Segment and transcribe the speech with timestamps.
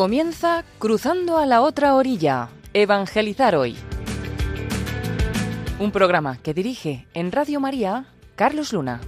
[0.00, 3.76] Comienza Cruzando a la otra orilla, Evangelizar hoy.
[5.78, 9.02] Un programa que dirige en Radio María Carlos Luna.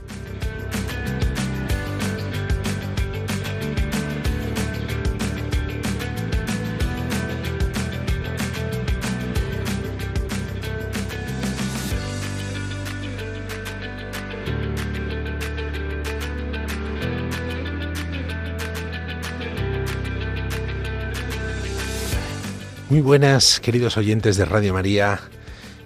[22.92, 25.18] Muy buenas, queridos oyentes de Radio María.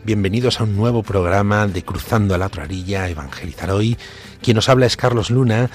[0.02, 3.96] Bienvenidos a un nuevo programa de Cruzando a la otra Evangelizar hoy.
[4.42, 5.70] Quien nos habla es Carlos Luna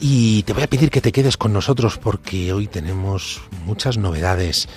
[0.00, 4.68] y te voy a pedir que te quedes con nosotros porque hoy tenemos muchas novedades.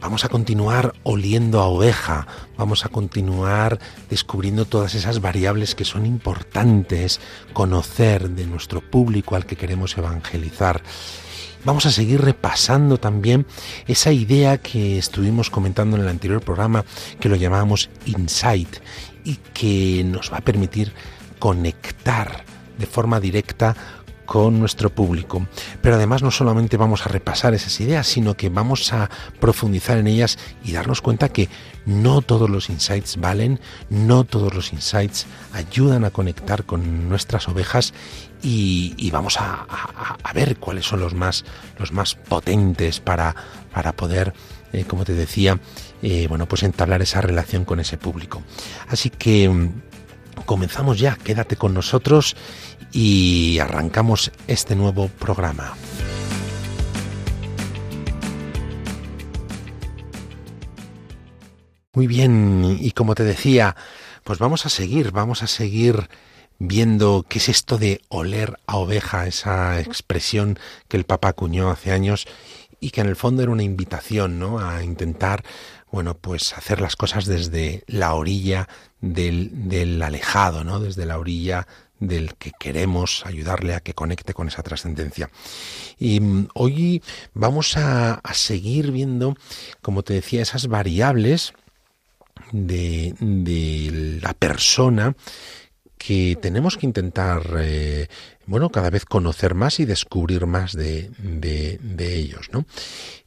[0.00, 2.26] Vamos a continuar oliendo a oveja,
[2.58, 7.20] vamos a continuar descubriendo todas esas variables que son importantes
[7.52, 10.82] conocer de nuestro público al que queremos evangelizar
[11.64, 13.46] vamos a seguir repasando también
[13.86, 16.84] esa idea que estuvimos comentando en el anterior programa,
[17.18, 18.76] que lo llamábamos insight,
[19.24, 20.92] y que nos va a permitir
[21.38, 22.44] conectar
[22.78, 23.76] de forma directa
[24.30, 25.44] con nuestro público.
[25.82, 30.06] Pero además no solamente vamos a repasar esas ideas, sino que vamos a profundizar en
[30.06, 31.48] ellas y darnos cuenta que
[31.84, 37.92] no todos los insights valen, no todos los insights ayudan a conectar con nuestras ovejas
[38.42, 39.66] y, vamos a,
[40.34, 41.44] ver cuáles son los más,
[41.78, 43.34] los más potentes para,
[43.72, 44.32] para poder,
[44.72, 45.58] eh, como te decía,
[46.02, 48.42] eh, bueno, pues entablar esa relación con ese público.
[48.88, 49.82] Así que mm,
[50.46, 52.36] comenzamos ya, quédate con nosotros
[52.92, 55.74] y arrancamos este nuevo programa.
[61.92, 63.74] Muy bien, y como te decía,
[64.22, 66.08] pues vamos a seguir, vamos a seguir
[66.60, 71.90] viendo qué es esto de oler a oveja, esa expresión que el Papa acuñó hace
[71.90, 72.28] años
[72.78, 74.60] y que en el fondo era una invitación, ¿no?
[74.60, 75.42] A intentar,
[75.90, 78.68] bueno, pues hacer las cosas desde la orilla
[79.00, 80.80] del, del alejado, ¿no?
[80.80, 81.66] Desde la orilla
[81.98, 85.30] del que queremos ayudarle a que conecte con esa trascendencia.
[85.98, 89.34] Y mm, hoy vamos a, seguir viendo,
[89.80, 91.54] como te decía, esas variables
[92.52, 95.14] de, de la persona
[96.00, 98.08] que tenemos que intentar, eh,
[98.46, 102.64] bueno, cada vez conocer más y descubrir más de, de, ellos, ¿no?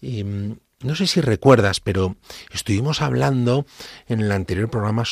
[0.02, 2.18] Y, mm, no sé si recuerdas, pero
[2.52, 3.68] estuvimos hablando
[4.08, 5.04] en el anterior programa,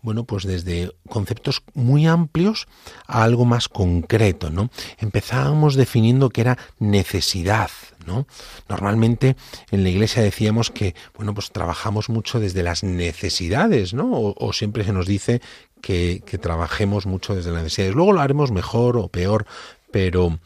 [0.00, 2.66] bueno, pues desde conceptos muy amplios
[3.06, 4.70] a algo más concreto, ¿no?
[4.98, 7.70] Empezábamos definiendo que era necesidad,
[8.06, 8.26] ¿no?
[8.68, 9.36] Normalmente
[9.70, 14.12] en la iglesia decíamos que, bueno, pues trabajamos mucho desde las necesidades, ¿no?
[14.12, 15.40] O, o siempre se nos dice
[15.80, 17.94] que, que, trabajemos mucho desde las necesidades.
[17.94, 19.46] Luego lo haremos mejor o peor,
[19.90, 20.38] pero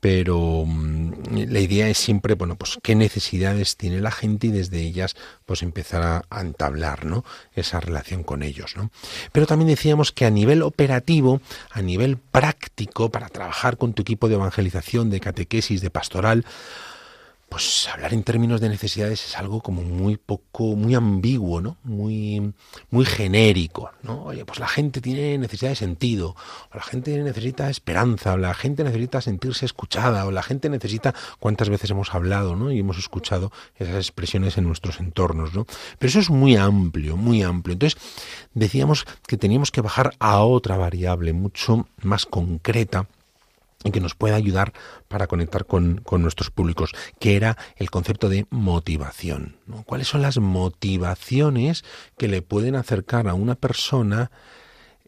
[0.00, 1.12] pero mm,
[1.48, 5.62] la idea es siempre, bueno, pues qué necesidades tiene la gente y desde ellas pues
[5.62, 7.24] empezar a, entablar, ¿no?
[7.54, 8.90] Esa relación con ellos, ¿no?
[9.32, 11.40] Pero también decíamos que a nivel operativo,
[11.70, 16.46] a nivel práctico, para trabajar con tu equipo de evangelización, de catequesis, de pastoral,
[17.50, 21.78] pues hablar en términos de necesidades es algo como muy poco, muy ambiguo, ¿no?
[21.82, 22.54] Muy,
[22.90, 24.22] muy genérico, ¿no?
[24.22, 26.36] Oye, pues la gente tiene necesidad de sentido,
[26.72, 31.12] o la gente necesita esperanza, o la gente necesita sentirse escuchada, o la gente necesita,
[31.40, 32.70] cuántas veces hemos hablado, ¿no?
[32.70, 35.66] Y hemos escuchado esas expresiones en nuestros entornos, ¿no?
[35.98, 37.72] Pero eso es muy amplio, muy amplio.
[37.72, 38.00] Entonces,
[38.54, 43.08] decíamos que teníamos que bajar a otra variable mucho más concreta,
[43.84, 44.72] y que nos pueda ayudar
[45.08, 49.56] para conectar con, nuestros públicos, que era el concepto de motivación.
[49.86, 51.84] ¿Cuáles son las motivaciones
[52.18, 54.30] que le pueden acercar a una persona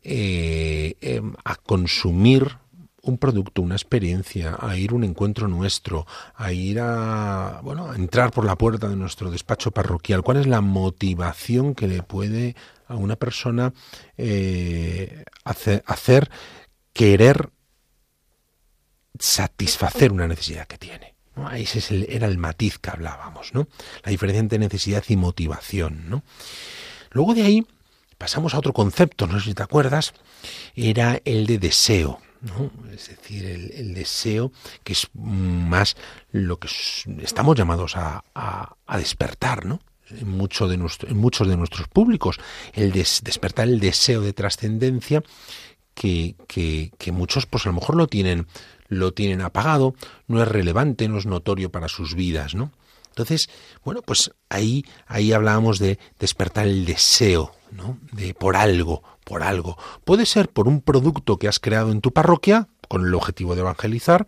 [0.02, 2.56] eh, em, a consumir
[3.02, 7.96] un producto, una experiencia, a ir a un encuentro nuestro, a ir a, bueno, a
[7.96, 10.22] entrar por la puerta de nuestro despacho parroquial.
[10.22, 12.54] ¿Cuál es la motivación que le puede
[12.86, 13.72] a una persona
[14.16, 16.30] eh, hacer
[16.92, 17.50] querer
[19.18, 21.14] satisfacer una necesidad que tiene.
[21.36, 21.50] ¿no?
[21.50, 23.68] Ese era el matiz que hablábamos, ¿no?
[24.04, 26.22] La diferencia entre necesidad y motivación, ¿no?
[27.10, 27.66] Luego de ahí
[28.18, 30.14] pasamos a otro concepto, no sé si te acuerdas,
[30.74, 32.20] era el de deseo.
[32.42, 32.70] ¿no?
[32.92, 35.96] Es decir, el, deseo que es más
[36.32, 36.68] lo que
[37.22, 38.24] estamos llamados a,
[38.96, 39.80] despertar, ¿no?
[40.10, 42.40] En, de muchos de nuestros públicos,
[42.74, 45.22] el despertar el deseo de trascendencia
[45.94, 48.46] que, que, que, muchos pues a lo mejor lo tienen
[48.92, 49.94] lo tienen apagado,
[50.26, 52.72] no es relevante, no es notorio para sus vidas, ¿no?
[53.08, 53.50] Entonces,
[53.84, 57.98] bueno, pues ahí, ahí hablábamos de despertar el deseo, ¿no?
[58.12, 59.76] De por algo, por algo.
[60.04, 63.60] Puede ser por un producto que has creado en tu parroquia, con el objetivo de
[63.60, 64.26] evangelizar,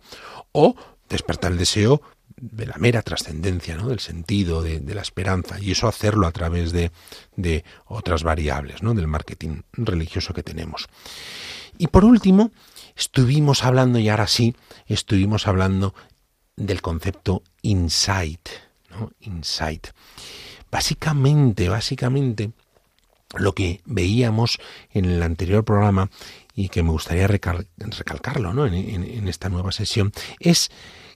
[0.51, 0.75] o
[1.09, 2.01] despertar el deseo
[2.37, 3.87] de la mera trascendencia, ¿no?
[3.87, 6.91] del sentido, de, la esperanza, y eso hacerlo a través de,
[7.35, 8.93] de otras variables, ¿no?
[8.93, 10.87] del marketing religioso que tenemos.
[11.77, 12.51] Y por último,
[12.95, 14.55] estuvimos hablando, y ahora sí,
[14.87, 15.93] estuvimos hablando
[16.55, 18.47] del concepto insight,
[18.89, 19.11] ¿no?
[19.19, 19.87] Insight.
[20.71, 22.51] Básicamente, básicamente,
[23.37, 24.59] lo que veíamos
[24.91, 26.09] en el anterior programa
[26.53, 28.65] y que me gustaría recalcarlo ¿no?
[28.65, 30.71] en, esta nueva sesión es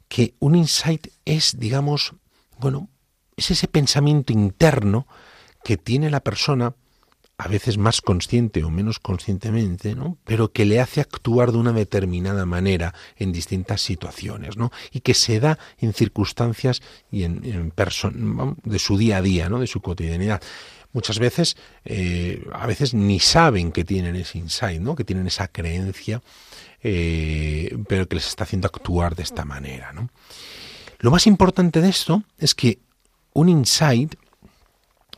[0.07, 2.13] que un insight es, digamos,
[2.57, 2.89] bueno,
[3.37, 5.07] es ese pensamiento interno
[5.63, 6.73] que tiene la persona,
[7.39, 10.17] a veces más consciente o menos conscientemente, ¿no?
[10.25, 14.73] pero que le hace actuar de una determinada manera en distintas situaciones, ¿no?
[14.91, 17.73] y que se da en circunstancias y en, en
[18.65, 19.59] de su día a día, ¿no?
[19.59, 20.41] de su cotidianidad
[20.91, 21.55] muchas veces,
[21.85, 24.95] eh, a veces ni saben que tienen ese insight, ¿no?
[24.95, 26.21] que tienen esa creencia,
[26.83, 29.93] eh, pero que les está haciendo actuar de esta manera.
[29.93, 30.09] ¿no?
[30.97, 32.79] Lo más importante de esto es que
[33.31, 34.15] un insight,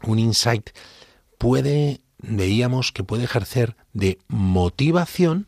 [0.03, 0.69] un insight
[1.41, 5.47] puede, veíamos que puede ejercer de motivación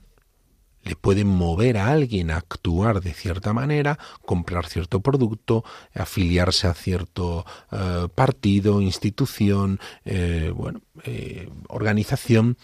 [0.83, 6.73] le pueden mover a alguien a actuar de cierta manera, comprar cierto producto, afiliarse a
[6.73, 12.57] cierto eh, partido, institución, eh, bueno, eh, organización,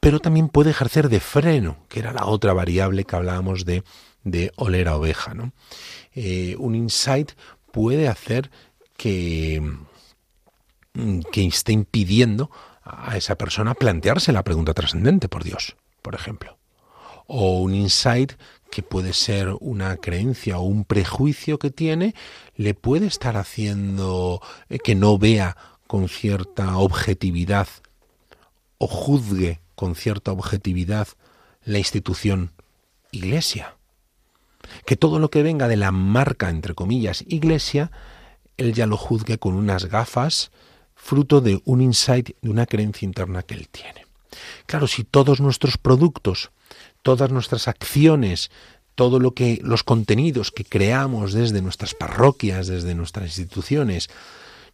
[0.00, 3.82] pero también puede ejercer de freno, que era la otra variable que hablábamos de,
[4.24, 5.34] de oler a oveja.
[5.34, 5.52] ¿no?
[6.58, 7.32] un insight
[7.72, 8.50] puede hacer
[8.96, 9.60] que,
[11.32, 12.50] que esté impidiendo
[12.84, 16.58] a esa persona plantearse la pregunta trascendente por Dios, por ejemplo
[17.26, 18.32] o un insight
[18.70, 22.14] que puede ser una creencia o un prejuicio que tiene,
[22.56, 27.68] le puede estar haciendo eh, que no vea con cierta objetividad
[28.78, 31.08] o juzgue con cierta objetividad
[31.64, 32.52] la institución
[33.10, 33.76] iglesia.
[34.86, 37.92] Que todo lo que venga de la marca, entre comillas, iglesia,
[38.56, 40.50] él ya lo juzgue con unas gafas,
[40.94, 44.06] fruto de un insight, de una creencia interna que él tiene.
[44.66, 46.50] Claro, si todos nuestros productos
[47.04, 48.50] todas nuestras acciones,
[48.96, 54.08] todo lo que los contenidos que creamos desde nuestras parroquias, desde nuestras instituciones,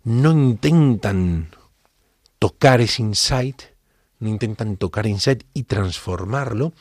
[0.05, 1.51] no intentan
[2.39, 3.63] tocar ese insight,
[4.21, 6.73] no intentan tocar insight y transformarlo,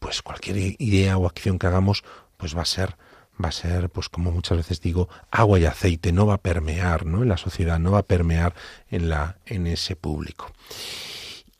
[0.00, 2.02] pues cualquier idea o acción que hagamos,
[2.36, 2.96] pues va a ser
[3.42, 7.06] va a ser, pues como muchas veces digo, agua y aceite, no va a permear,
[7.06, 7.22] ¿no?
[7.22, 8.54] En la sociedad, no va a permear
[8.90, 10.52] en la en ese público.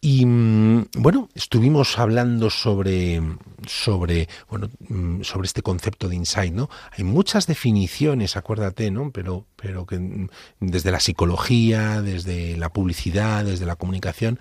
[0.01, 3.21] Y mm, bueno, estuvimos hablando sobre,
[3.67, 6.71] sobre, bueno, mm, sobre este concepto de insight, ¿no?
[6.93, 9.11] Hay muchas definiciones, acuérdate, ¿no?
[9.11, 10.29] Pero, pero que mm,
[10.61, 14.39] desde la psicología, desde la publicidad, desde la comunicación,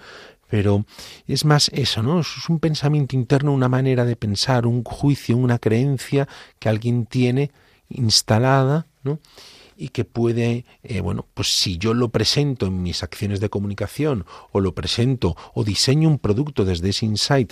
[0.56, 0.86] pero
[1.28, 2.22] es más eso, ¿no?
[2.22, 6.30] Es un pensamiento interno, una manera de pensar, un juicio, una creencia
[6.60, 7.52] que alguien tiene
[7.90, 9.19] instalada, ¿no?
[9.75, 14.25] y que puede, eh, bueno, pues si yo lo presento en mis acciones de comunicación
[14.54, 17.52] o lo presento o diseño un producto desde ese insight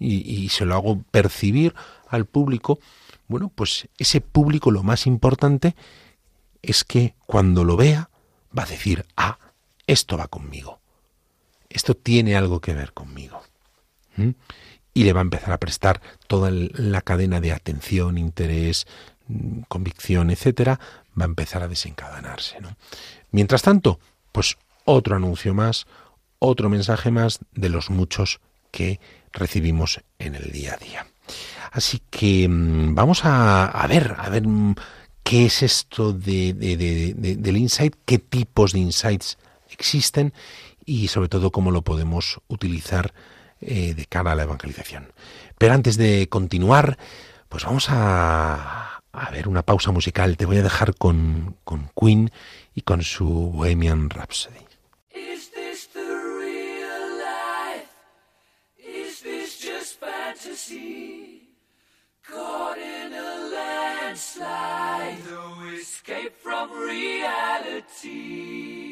[0.00, 1.76] y, se lo hago percibir
[2.08, 2.80] al público,
[3.28, 5.76] bueno, pues ese público lo más importante
[6.60, 8.10] es que cuando lo vea
[8.58, 9.38] va a decir, ah,
[9.86, 10.81] esto va conmigo,
[11.74, 13.42] esto tiene algo que ver conmigo.
[14.94, 18.86] Y le va a empezar a prestar toda la cadena de atención, interés,
[19.28, 20.78] mm, convicción, etcétera,
[21.18, 22.60] va a empezar a desencadenarse.
[22.60, 22.76] ¿no?
[23.30, 23.98] Mientras tanto,
[24.32, 25.86] pues otro anuncio más,
[26.38, 29.00] otro mensaje más de los muchos que
[29.32, 31.06] recibimos en el día a día.
[31.70, 34.74] Así que mm, vamos a, ver, a ver mm,
[35.22, 39.38] qué es esto de, del insight, qué tipos de insights
[39.70, 40.34] existen
[40.84, 43.14] y sobre todo cómo lo podemos utilizar
[43.60, 45.12] eh, de cara a la evangelización.
[45.58, 46.98] Pero antes de continuar,
[47.48, 50.36] pues vamos a, a ver, una pausa musical.
[50.36, 52.30] Te voy a dejar con, con Queen
[52.74, 54.60] y con su Bohemian Rhapsody.
[55.14, 57.88] Is this the real life?
[58.78, 60.02] Is this just?
[62.22, 68.91] Caught in a landslide, no escape from reality.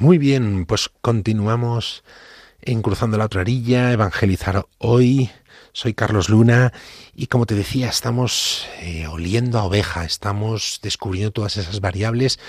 [0.00, 2.02] Muy bien, pues continuamos
[2.62, 5.30] en Cruzando la otra orilla, evangelizar hoy.
[5.72, 6.72] Soy Carlos Luna
[7.14, 12.40] y como te decía, estamos eh, oliendo a oveja, estamos descubriendo todas esas variables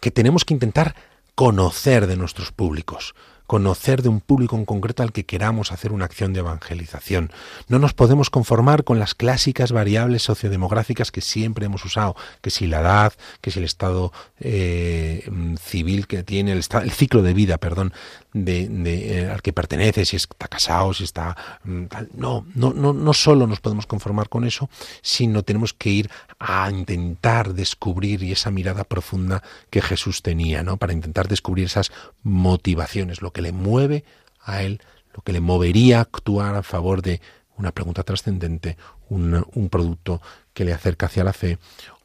[0.00, 0.94] que tenemos que intentar
[1.34, 3.14] conocer de nuestros públicos
[3.46, 7.30] conocer de un público en concreto al que queramos hacer una acción de evangelización.
[7.68, 12.66] No nos podemos conformar con las clásicas variables sociodemográficas que siempre hemos usado, que si
[12.66, 15.28] la edad, que si el estado eh,
[15.60, 17.92] civil que tiene, el, el, ciclo de vida, perdón,
[18.34, 23.12] de, eh, al que pertenece, si está casado, si está mm, No, no, no, no
[23.14, 24.68] solo nos podemos conformar con eso,
[25.02, 26.10] sino tenemos que ir
[26.40, 30.76] a intentar descubrir y esa mirada profunda que Jesús tenía, ¿no?
[30.76, 34.04] Para intentar descubrir esas motivaciones, lo que le mueve
[34.40, 34.82] a él,
[35.14, 37.20] lo que le movería a actuar a favor de
[37.56, 38.76] una pregunta trascendente,
[39.08, 40.20] un, un producto
[40.52, 41.58] que le acerca hacia la fe,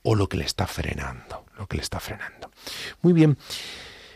[0.04, 2.52] o lo que le está frenando, lo que le está frenando.
[3.02, 3.36] Muy bien.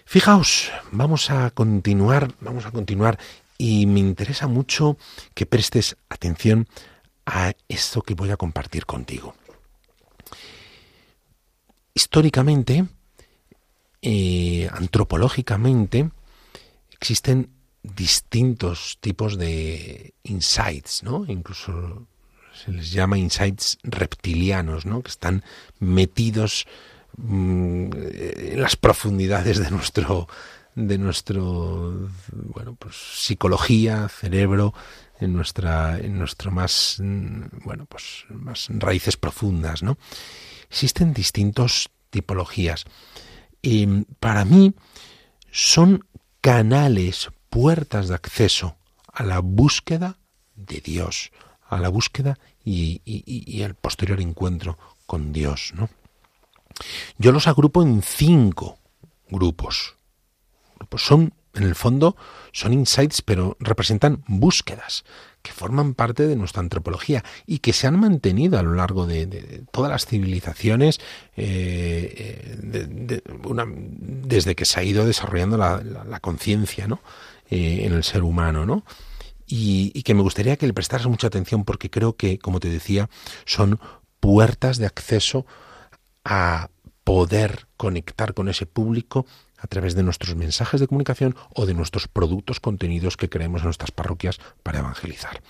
[0.06, 3.18] Fijaos, vamos a continuar, vamos a continuar
[3.58, 4.98] y me interesa mucho
[5.34, 6.68] que prestes atención
[7.26, 9.34] a esto que voy a compartir contigo.
[11.94, 12.86] Históricamente,
[14.02, 16.10] eh, antropológicamente,
[16.92, 17.50] existen
[17.82, 21.26] distintos tipos de insights, ¿no?
[21.28, 22.08] Incluso
[22.54, 25.02] se les llama insights reptilianos, ¿no?
[25.02, 25.44] Que están
[25.80, 26.66] metidos
[27.18, 30.28] en mm, las profundidades de nuestro
[30.76, 34.74] de nuestro bueno pues psicología cerebro
[35.20, 39.98] en nuestra en nuestro más mm, bueno pues más raíces profundas no
[40.70, 42.86] existen distintos tipologías.
[43.62, 44.74] Y para mí
[45.52, 46.06] son
[46.42, 48.76] canales puertas de acceso
[49.12, 50.18] a la búsqueda
[50.56, 51.32] de Dios
[51.70, 55.90] a la búsqueda y, y, y el posterior encuentro con Dios no
[57.18, 58.80] yo los agrupo en cinco
[59.30, 59.96] grupos.
[60.98, 62.16] Son, en el fondo,
[62.52, 65.04] son insights, pero representan búsquedas
[65.42, 69.64] que forman parte de nuestra antropología y que se han mantenido a lo largo de,
[69.72, 71.00] todas las civilizaciones
[71.36, 73.22] eh, eh,
[74.26, 77.02] desde que se ha ido desarrollando la, conciencia ¿no?
[77.50, 78.66] Eh, en el ser humano.
[78.66, 78.86] ¿no?
[79.46, 82.70] Y, y, que me gustaría que le prestaras mucha atención porque creo que, como te
[82.70, 83.10] decía,
[83.46, 83.80] son
[84.22, 85.46] puertas de acceso
[86.24, 86.70] a
[87.04, 89.26] poder conectar con ese público
[89.58, 93.68] a través de nuestros mensajes de comunicación o de nuestros productos contenidos que creemos en
[93.68, 95.42] nuestras parroquias para evangelizar.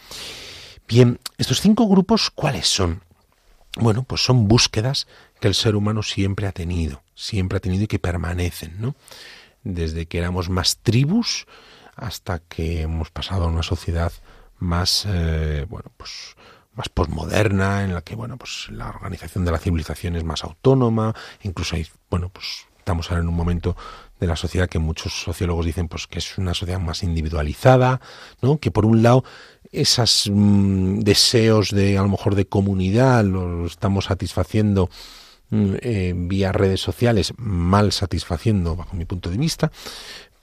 [0.88, 3.02] Bien, estos cinco grupos, ¿cuáles son?
[3.76, 5.08] Bueno, pues son búsquedas
[5.40, 8.96] que el ser humano siempre ha tenido, siempre ha tenido y que permanecen, ¿no?
[9.64, 11.48] Desde que éramos más tribus
[11.96, 14.12] hasta que hemos pasado a una sociedad
[14.60, 16.36] más, eh, bueno, pues
[16.76, 21.14] más posmoderna, en la que bueno, pues la organización de la civilización es más autónoma,
[21.44, 23.78] incluso hay, bueno, pues estamos ahora en un momento
[24.20, 28.02] de la sociedad que muchos sociólogos dicen pues que es una sociedad más individualizada,
[28.42, 28.58] ¿no?
[28.58, 29.24] Que por un lado
[29.72, 34.90] esos mm, deseos de a lo mejor de comunidad los estamos satisfaciendo
[35.50, 39.72] mm, eh, vía redes sociales mal satisfaciendo bajo mi punto de vista,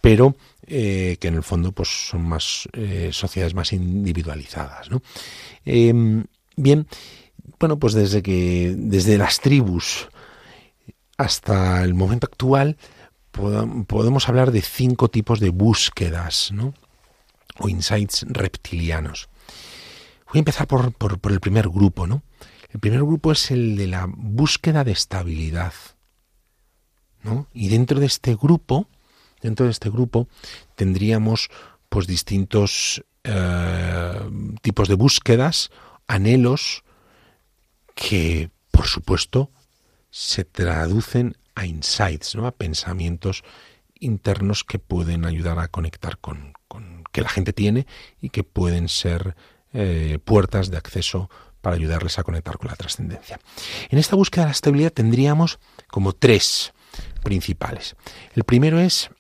[0.01, 0.35] pero
[0.73, 4.89] eh, que en el fondo pues son más eh, sociedades más individualizadas.
[4.89, 5.03] ¿no?
[5.65, 6.25] Em,
[6.57, 6.87] bien,
[7.59, 10.09] bueno, pues desde que desde las tribus
[11.17, 12.77] hasta el momento actual
[13.87, 16.75] podemos hablar de cinco tipos de búsquedas, ¿no?
[17.59, 19.29] o insights reptilianos.
[20.29, 22.23] Voy a empezar por, por, el primer grupo, ¿no?
[22.71, 25.73] El primer grupo es el de la búsqueda de estabilidad.
[27.23, 27.49] ¿no?
[27.53, 28.87] Y dentro de este grupo,
[29.41, 30.29] dentro de este grupo,
[30.75, 31.49] tendríamos
[31.89, 34.31] pues distintos eh,
[34.63, 35.71] tipos de búsquedas,
[36.07, 36.85] anhelos,
[37.95, 39.51] que por supuesto
[40.11, 42.47] se traducen a insights, ¿no?
[42.47, 43.45] a pensamientos
[43.99, 46.55] internos que pueden ayudar a conectar con,
[47.13, 47.87] que la gente tiene
[48.21, 49.37] y que pueden ser
[49.73, 51.29] eh, puertas de acceso
[51.61, 53.39] para ayudarles a conectar con la trascendencia.
[53.91, 56.73] En esta búsqueda de la estabilidad tendríamos como tres
[57.23, 57.97] principales.
[58.35, 59.11] El primero es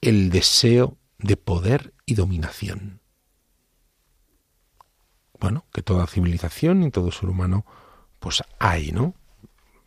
[0.00, 3.00] el deseo de poder y dominación.
[5.38, 7.66] Bueno, que toda civilización y todo ser humano
[8.18, 9.14] pues hay, ¿no?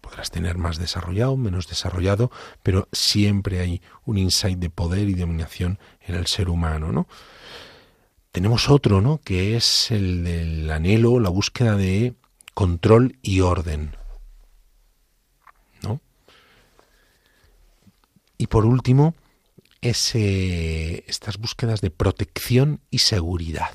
[0.10, 2.32] podrás tener más desarrollado, menos desarrollado,
[2.64, 7.08] pero siempre hay un insight de poder y dominación en el ser humano, ¿no?
[8.32, 9.20] Tenemos otro, ¿no?
[9.20, 12.16] Que es el del anhelo, la búsqueda de
[12.56, 13.96] control y orden,
[15.84, 16.02] ¿no?
[18.40, 19.14] Y por último,
[19.82, 23.74] ese, estas búsquedas de protección y seguridad.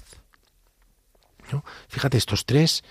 [1.52, 1.64] ¿no?
[1.88, 2.84] Fíjate, estos tres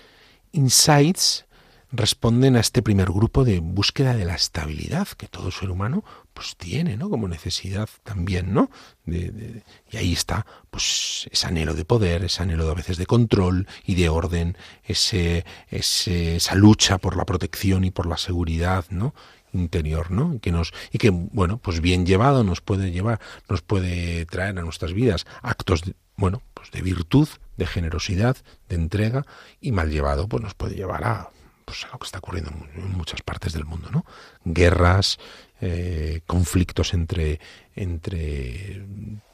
[0.52, 1.46] insights
[1.94, 6.56] responden a este primer grupo de búsqueda de la estabilidad que todo ser humano pues
[6.56, 7.08] tiene, ¿no?
[7.08, 8.68] Como necesidad también, ¿no?
[9.04, 13.68] De, y ahí está, pues, ese anhelo de poder, ese anhelo a veces de control
[13.86, 19.14] y de orden, ese, ese, esa lucha por la protección y por la seguridad, ¿no?
[19.54, 20.38] Interior, ¿no?
[20.40, 24.62] Que nos y que bueno, pues bien llevado nos puede llevar, nos puede traer a
[24.62, 28.36] nuestras vidas actos de, bueno, pues de virtud, de generosidad,
[28.68, 29.24] de entrega
[29.60, 31.30] y mal llevado pues nos puede llevar a
[31.64, 34.04] pues, a lo que está ocurriendo en muchas partes del mundo, ¿no?
[34.44, 35.18] Guerras,
[35.60, 37.40] eh, conflictos entre,
[37.74, 38.84] entre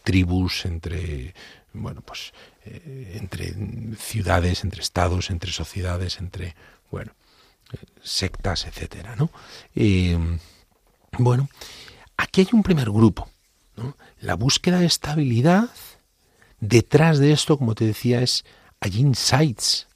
[0.04, 1.35] tribus, entre
[1.72, 2.33] bueno, pues
[2.64, 3.54] eh, entre
[3.96, 6.54] ciudades, entre estados, entre sociedades, entre
[6.90, 7.12] bueno,
[8.02, 9.30] sectas, etcétera, ¿no?
[11.18, 11.48] bueno,
[12.16, 13.28] aquí hay un primer grupo.
[14.20, 15.70] La búsqueda de estabilidad.
[16.61, 18.44] Detrás de esto, como te decía, es
[18.80, 19.88] hay insights,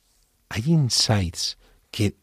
[0.48, 1.58] hay insights
[1.90, 2.14] que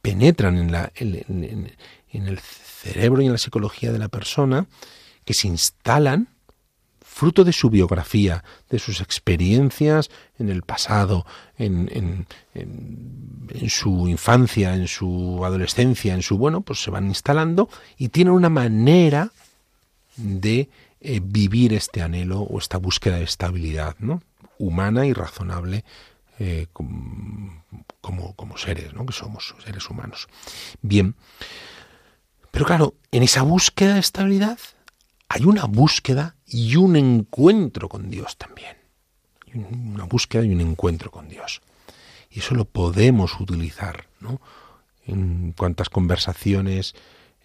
[0.00, 1.68] penetran en, la, en,
[2.12, 4.66] el cerebro y en la psicología de la persona,
[5.24, 6.28] que se instalan
[7.12, 11.26] fruto de su biografía, de sus experiencias en el pasado,
[11.58, 12.26] en,
[13.68, 18.48] su infancia, en su adolescencia, en su bueno, pues se van instalando y tienen una
[18.48, 19.30] manera
[20.16, 20.70] de
[21.00, 24.22] eh, vivir este anhelo o esta búsqueda de estabilidad, ¿no?
[24.58, 25.84] humana y razonable
[26.38, 29.04] eh, como, como, seres, ¿no?
[29.04, 30.28] que somos seres humanos.
[30.80, 31.14] Bien,
[32.50, 34.58] pero claro, en esa búsqueda de estabilidad
[35.28, 38.76] hay una búsqueda y un encuentro con Dios también.
[39.54, 41.62] Una búsqueda y un encuentro con Dios.
[42.30, 44.40] Y eso lo podemos utilizar, ¿no?
[45.06, 46.94] En cuantas conversaciones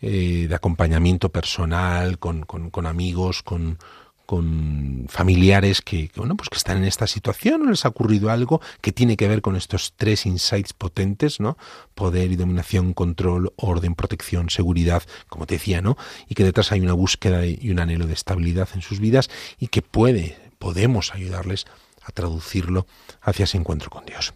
[0.02, 3.80] eh, de acompañamiento personal, con, con amigos, con,
[4.28, 8.60] con familiares que, bueno, pues que están en esta situación o les ha ocurrido algo
[8.82, 11.58] que tiene que ver con estos tres insights potentes, ¿no?
[11.96, 15.98] Poder y dominación, control, orden, protección, seguridad, como te decía, ¿no?
[16.28, 19.70] Y que detrás hay una búsqueda y un anhelo de estabilidad en sus vidas y
[19.70, 21.66] que puede, podemos ayudarles
[22.04, 22.86] a traducirlo
[23.22, 24.34] hacia ese encuentro con Dios.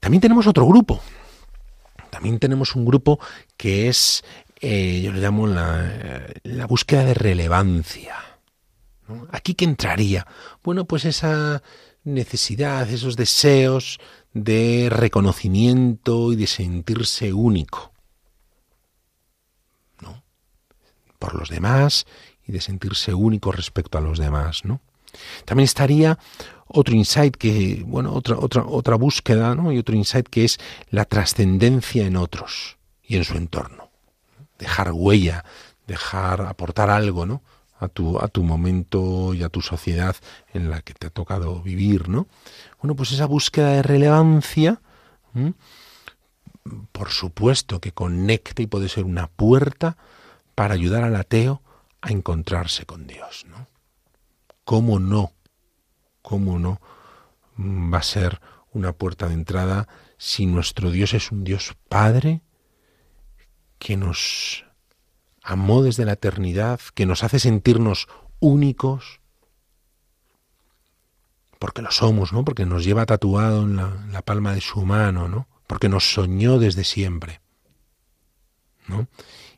[0.00, 1.00] También tenemos otro grupo.
[2.10, 3.18] También tenemos un grupo
[3.56, 4.22] que es,
[4.60, 8.27] eh, yo le llamo la, la búsqueda de relevancia
[9.30, 10.26] ¿Aquí qué entraría?
[10.62, 11.62] Bueno, pues esa
[12.04, 13.98] necesidad, esos deseos
[14.32, 17.92] de reconocimiento y de sentirse único.
[20.00, 20.22] ¿No?
[21.18, 22.06] Por los demás
[22.46, 24.80] y de sentirse único respecto a los demás, ¿no?
[25.44, 26.18] También estaría
[26.66, 29.72] otro insight que, bueno, otra, otra, otra búsqueda, ¿no?
[29.72, 30.58] Y otro insight que es
[30.90, 33.90] la trascendencia en otros y en su entorno.
[34.58, 35.44] Dejar huella,
[35.86, 37.42] dejar, aportar algo, ¿no?
[37.78, 40.16] A tu, a tu momento y a tu sociedad
[40.52, 42.26] en la que te ha tocado vivir, ¿no?
[42.82, 44.80] Bueno, pues esa búsqueda de relevancia,
[46.92, 49.96] por supuesto que conecta y puede ser una puerta
[50.54, 51.62] para ayudar al ateo
[52.00, 53.68] a encontrarse con Dios, ¿no?
[54.64, 55.32] ¿Cómo no?
[56.22, 56.80] ¿Cómo no
[57.56, 58.40] mm, va a ser
[58.72, 59.88] una puerta de entrada
[60.18, 62.42] si nuestro Dios es un Dios Padre
[63.78, 64.64] que nos
[65.48, 68.06] amó desde la eternidad, que nos hace sentirnos
[68.38, 69.20] únicos,
[71.58, 72.44] porque lo somos, ¿no?
[72.44, 75.48] Porque nos lleva tatuado en la, palma de su mano, ¿no?
[75.66, 77.40] Porque nos soñó desde siempre,
[78.88, 79.08] ¿no?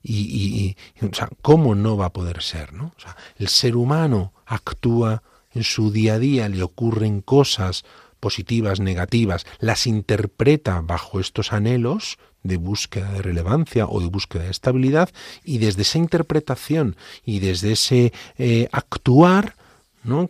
[0.00, 2.94] Y, o sea, ¿cómo no va a poder ser, ¿no?
[3.36, 7.84] El ser humano actúa en su día a día, le ocurren cosas
[8.20, 14.50] positivas, negativas, las interpreta bajo estos anhelos de búsqueda de relevancia o de búsqueda de
[14.50, 15.10] estabilidad
[15.44, 19.54] y desde esa interpretación y desde ese eh, actuar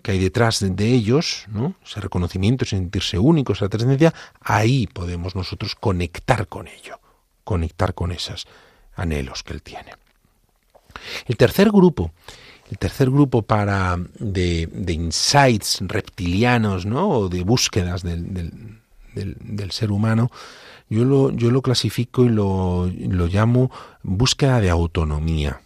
[0.03, 1.75] que hay detrás de, ellos, ¿no?
[1.85, 6.99] ese reconocimiento, sentirse únicos, esa trascendencia, ahí podemos nosotros conectar con ello,
[7.45, 8.47] conectar con esos
[8.97, 9.93] anhelos que él tiene.
[11.27, 12.13] El tercer grupo,
[12.69, 17.09] el tercer grupo para de, insights reptilianos, ¿no?
[17.09, 18.81] o de búsquedas del,
[19.15, 20.31] del, ser humano,
[20.91, 23.71] yo lo, yo lo clasifico y lo, lo llamo
[24.03, 25.63] búsqueda de autonomía.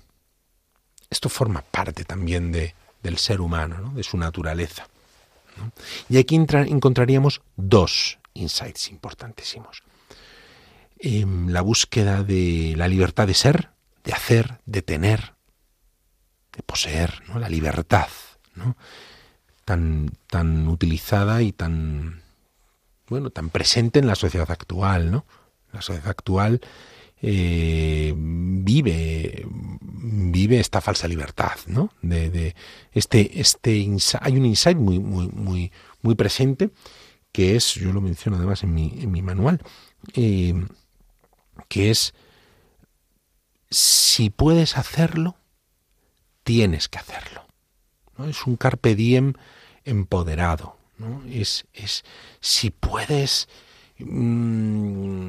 [1.08, 4.86] Esto forma parte también de, del ser humano, de su naturaleza.
[6.08, 9.82] Y aquí encontraríamos dos insights importantísimos.
[10.98, 13.70] Em, la búsqueda de la libertad de ser,
[14.04, 15.34] de hacer, de tener,
[16.52, 17.38] de poseer, ¿no?
[17.38, 18.08] la libertad,
[18.54, 18.76] ¿no?
[19.64, 22.23] tan, tan utilizada y tan
[23.08, 25.24] bueno, tan presente en la sociedad actual, ¿no?
[25.72, 26.60] La sociedad actual
[27.20, 31.90] eh, vive vive esta falsa libertad, ¿no?
[32.02, 32.54] De,
[32.92, 33.70] este este
[34.20, 36.70] hay un insight muy muy muy muy presente
[37.34, 39.60] que es, yo lo menciono además en mi, en mi manual,
[40.14, 40.54] eh,
[41.66, 42.14] que es
[43.72, 45.34] si puedes hacerlo,
[46.44, 47.44] tienes que hacerlo.
[48.16, 48.26] ¿no?
[48.26, 49.32] Es un carpe diem
[49.82, 50.76] empoderado.
[51.28, 52.04] Es, es
[52.40, 53.48] si puedes
[53.96, 55.28] Mm,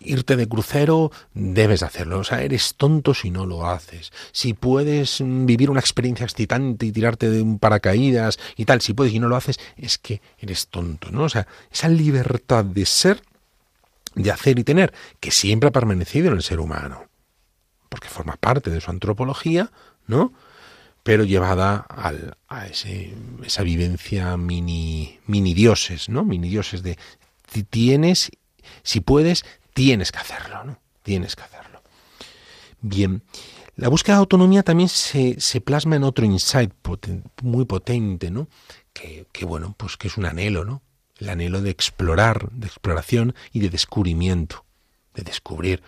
[0.00, 2.18] irte de crucero, debes hacerlo.
[2.18, 4.12] O sea, eres tonto si no lo haces.
[4.32, 9.14] Si puedes vivir una experiencia excitante y tirarte de un paracaídas y tal, si puedes
[9.14, 11.24] y no lo haces, es que eres tonto, ¿no?
[11.24, 13.22] O sea, esa libertad de ser,
[14.14, 17.06] de hacer y tener, que siempre ha permanecido en el ser humano,
[17.88, 19.70] porque forma parte de su antropología,
[20.06, 20.34] ¿no?
[21.04, 23.14] Pero llevada al, a ese,
[23.44, 26.24] esa vivencia mini, mini dioses, ¿no?
[26.24, 26.96] Mini dioses de
[27.62, 28.32] tienes,
[28.82, 30.80] si puedes, tienes que hacerlo, ¿no?
[31.02, 31.82] Tienes que hacerlo.
[32.80, 33.22] Bien,
[33.76, 36.72] la búsqueda de autonomía también se, se plasma en otro insight
[37.42, 38.48] muy potente, ¿no?
[38.92, 40.82] Que, que, bueno, pues que es un anhelo, ¿no?
[41.18, 44.64] El anhelo de explorar, de exploración y de descubrimiento,
[45.14, 45.82] de descubrir.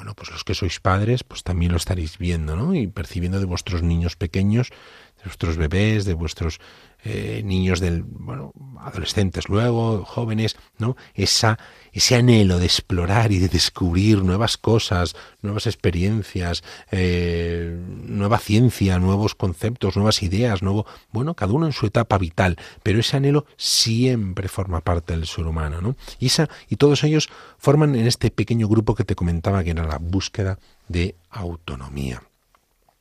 [0.00, 2.74] Bueno, pues los que sois padres, pues también lo estaréis viendo, ¿no?
[2.74, 4.70] Y percibiendo de vuestros niños pequeños,
[5.18, 6.58] de vuestros bebés, de vuestros
[7.04, 10.96] eh, niños del, bueno, adolescentes luego, jóvenes, ¿no?
[11.14, 11.58] Esa,
[11.92, 19.34] ese anhelo de explorar y de descubrir nuevas cosas, nuevas experiencias, eh, nueva ciencia, nuevos
[19.34, 24.48] conceptos, nuevas ideas, nuevo, bueno, cada uno en su etapa vital, pero ese anhelo siempre
[24.48, 25.96] forma parte del ser humano, ¿no?
[26.18, 29.86] Y esa, y todos ellos forman en este pequeño grupo que te comentaba que era
[29.86, 30.58] la búsqueda
[30.88, 32.22] de autonomía,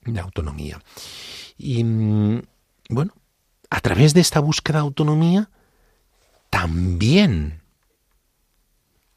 [0.05, 0.79] de autonomía.
[1.57, 2.41] Y mm,
[2.89, 3.13] bueno,
[3.69, 5.49] a través de esta búsqueda de autonomía,
[6.49, 7.61] también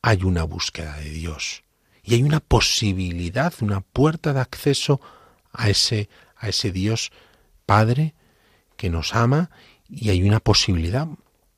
[0.03, 1.63] hay una búsqueda de Dios.
[2.03, 5.01] Y hay una posibilidad, una puerta de acceso
[5.53, 7.13] a ese, a ese Dios
[7.65, 8.15] Padre
[8.77, 9.51] que nos ama
[9.89, 11.07] y hay una posibilidad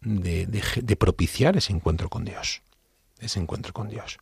[0.03, 2.63] de, propiciar ese encuentro con Dios.
[3.19, 4.19] Ese encuentro con Dios.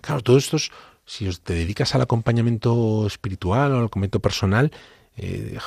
[0.00, 0.72] Claro, todos estos,
[1.04, 4.72] si te dedicas al acompañamiento espiritual o al acompañamiento personal,
[5.22, 5.58] eh,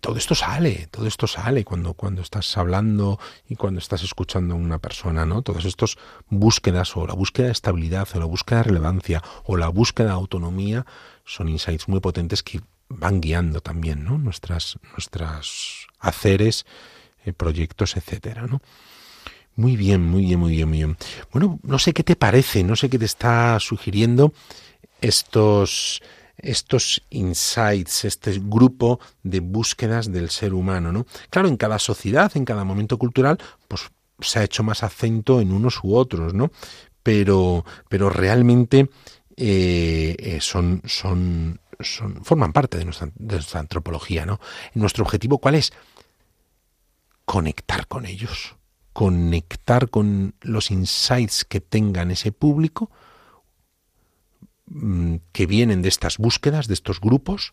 [0.00, 4.56] todo esto sale, todo esto sale cuando, cuando estás hablando y cuando estás escuchando a
[4.56, 5.42] una persona, ¿no?
[5.42, 5.98] Todas estas
[6.30, 10.14] búsquedas o la búsqueda de estabilidad o la búsqueda de relevancia o la búsqueda de
[10.14, 10.86] autonomía
[11.26, 14.16] son insights muy potentes que van guiando también, ¿no?
[14.16, 16.64] Nuestras, nuestras haceres,
[17.26, 18.62] eh, proyectos, etcétera, ¿no?
[19.56, 20.96] Muy bien, muy bien, muy bien, muy bien.
[21.32, 24.32] Bueno, no sé qué te parece, no sé qué te está sugiriendo
[25.02, 26.00] estos
[26.38, 31.06] estos insights, este grupo de búsquedas del ser humano, ¿no?
[31.30, 35.52] Claro, en cada sociedad, en cada momento cultural, pues se ha hecho más acento en
[35.52, 36.50] unos u otros, ¿no?
[37.02, 38.90] Pero, pero realmente
[39.36, 44.40] eh, eh, son, son, son, forman parte de nuestra, de nuestra antropología, ¿no?
[44.74, 45.72] Nuestro objetivo, ¿cuál es?
[47.24, 48.56] Conectar con ellos,
[48.92, 52.90] conectar con los insights que tengan ese público,
[54.70, 57.52] Mm, que vienen de estas búsquedas, de estos grupos,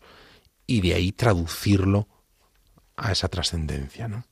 [0.66, 2.08] y de ahí traducirlo
[2.96, 4.08] a esa trascendencia.
[4.08, 4.24] ¿no?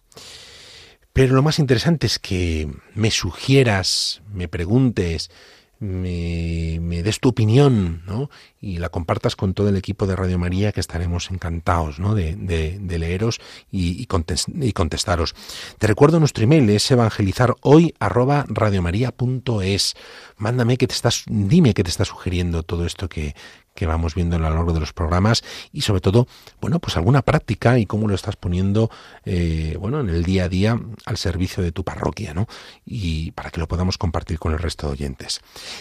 [1.12, 5.30] Pero lo más interesante es que me sugieras, me preguntes,
[5.80, 8.30] me, des tu opinión ¿no?
[8.60, 12.14] y la compartas con todo el equipo de Radio María que estaremos encantados ¿no?
[12.14, 15.34] de, leeros y, contestaros.
[15.78, 19.94] Te recuerdo nuestro email es evangelizar hoy arroba radiomaria.es.
[20.36, 23.34] Mándame que te estás, dime qué te está sugiriendo todo esto que,
[23.74, 26.26] que vamos viendo a lo largo de los programas y sobre todo,
[26.60, 28.90] bueno, pues alguna práctica y cómo lo estás poniendo,
[29.24, 32.46] eh, bueno, en el día a día al servicio de tu parroquia, ¿no?
[32.84, 35.40] Y para que lo podamos compartir con el resto de oyentes.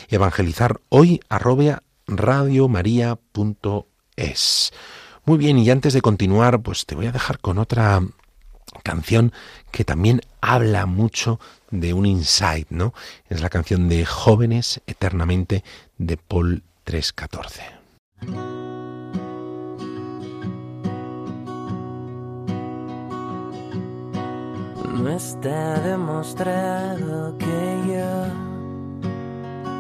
[0.10, 4.74] Evangelizar hoy arroba radiomaria.es.
[5.26, 8.02] Muy bien, y antes de continuar, pues te voy a dejar con otra
[8.84, 9.32] canción
[9.72, 12.94] que también habla mucho de un insight, ¿no?
[13.30, 15.64] Es la canción de Jóvenes Eternamente
[15.98, 17.83] de Paul 314.
[24.94, 28.54] No está demostrado que yo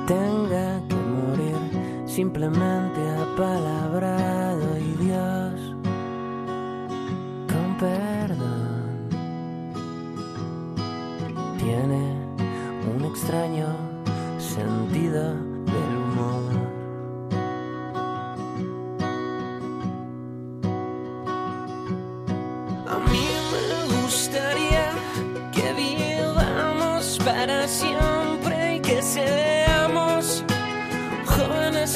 [0.05, 1.55] tenga que morir,
[2.05, 5.75] simplemente apalabrado y Dios
[7.47, 9.07] con perdón
[11.57, 12.03] tiene
[12.95, 13.67] un extraño
[14.37, 15.52] sentido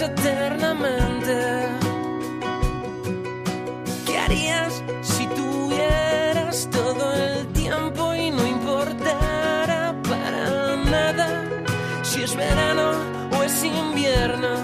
[0.02, 1.36] eternamente.
[4.06, 11.44] ¿Qué harías si tuvieras todo el tiempo y no importara para nada
[12.04, 12.92] si es verano
[13.38, 14.56] o es invierno?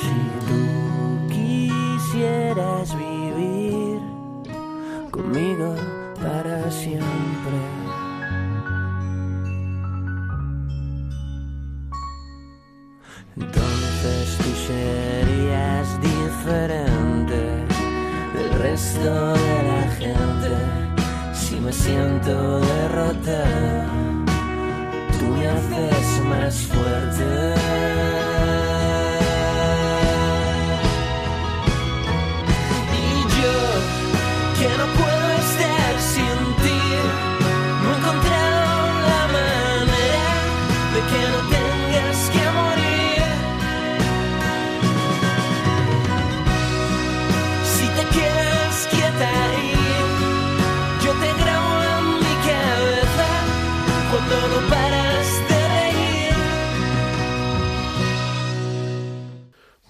[0.00, 0.12] Si
[0.48, 4.00] tú quisieras vivir
[5.10, 5.97] conmigo
[18.94, 20.50] de la gente
[21.34, 23.84] si me siento derrotado.
[25.18, 27.57] Tú me haces más fuerte.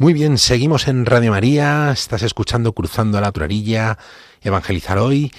[0.00, 3.98] Muy bien, seguimos en Radio María, estás escuchando Cruzando a la Turarilla,
[4.42, 5.32] Evangelizar hoy,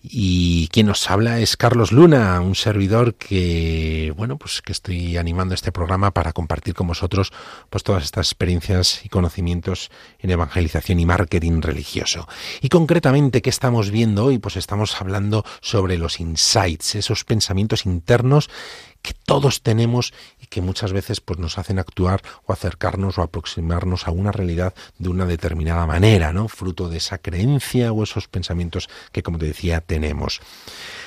[0.00, 5.56] y quien nos habla es Carlos Luna, un servidor que, bueno, pues que estoy animando
[5.56, 7.32] este programa para compartir con vosotros
[7.68, 9.90] pues todas estas experiencias y conocimientos
[10.20, 12.28] en evangelización y marketing religioso.
[12.60, 14.38] Y concretamente, ¿qué estamos viendo hoy?
[14.38, 18.50] Pues estamos hablando sobre los insights, esos pensamientos internos
[19.02, 20.12] que todos tenemos
[20.48, 25.08] que muchas veces pues nos hacen actuar o acercarnos o aproximarnos a una realidad de
[25.08, 26.48] una determinada manera, ¿no?
[26.48, 30.40] Fruto de esa creencia o esos pensamientos que como te decía tenemos.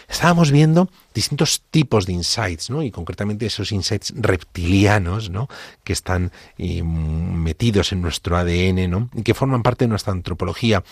[0.10, 2.82] Estábamos viendo distintos tipos de insights, ¿no?
[2.82, 5.48] Y concretamente esos insights reptilianos, ¿no?
[5.84, 9.10] Que están eh, metidos en nuestro ADN, ¿no?
[9.14, 10.84] Y que forman parte de nuestra antropología.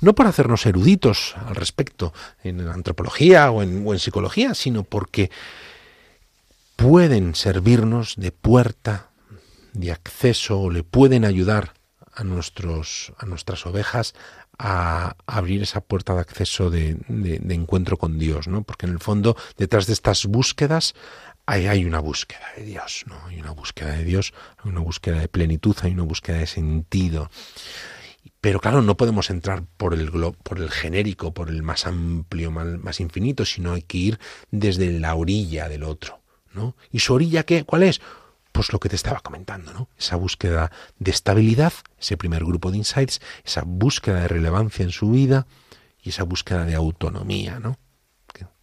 [0.00, 2.12] No por hacernos eruditos al respecto
[2.42, 5.30] en antropología o en psicología, sino porque
[6.76, 9.10] pueden servirnos de puerta
[9.72, 11.74] de acceso o le pueden ayudar
[12.12, 14.14] a nuestros a nuestras ovejas
[14.58, 16.96] a abrir esa puerta de acceso de,
[17.48, 18.62] encuentro con Dios, ¿no?
[18.62, 20.94] Porque en el fondo, detrás de estas búsquedas,
[21.46, 23.16] hay, hay, una búsqueda de Dios, ¿no?
[23.26, 27.30] Hay una búsqueda de Dios, hay una búsqueda de plenitud, hay una búsqueda de sentido.
[28.40, 30.10] Pero claro, no podemos entrar por el
[30.42, 34.18] por el genérico, por el más amplio, más infinito, sino hay que ir
[34.50, 36.23] desde la orilla del otro.
[36.90, 37.64] ¿Y su orilla qué?
[37.64, 38.00] ¿Cuál es?
[38.52, 39.88] Pues lo que te estaba comentando, ¿no?
[39.98, 45.10] Esa búsqueda de estabilidad, ese primer grupo de insights, esa búsqueda de relevancia en su
[45.10, 45.46] vida
[46.02, 47.78] y esa búsqueda de autonomía, ¿no?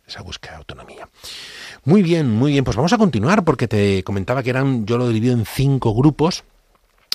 [0.07, 1.09] Esa búsqueda de autonomía.
[1.85, 2.65] Muy bien, muy bien.
[2.65, 6.43] Pues vamos a continuar porque te comentaba que eran, yo lo divido en cinco grupos.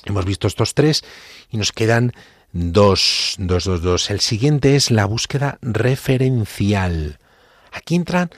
[0.05, 1.03] Hemos visto estos tres
[1.51, 2.13] y nos quedan
[2.53, 4.09] dos, dos, dos, dos.
[4.09, 7.19] El siguiente es la búsqueda referencial.
[7.71, 8.31] Aquí entran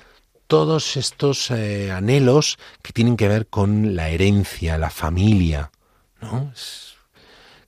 [0.49, 5.69] todos estos eh, anhelos que tienen que ver con la herencia, la familia,
[6.21, 6.51] ¿no?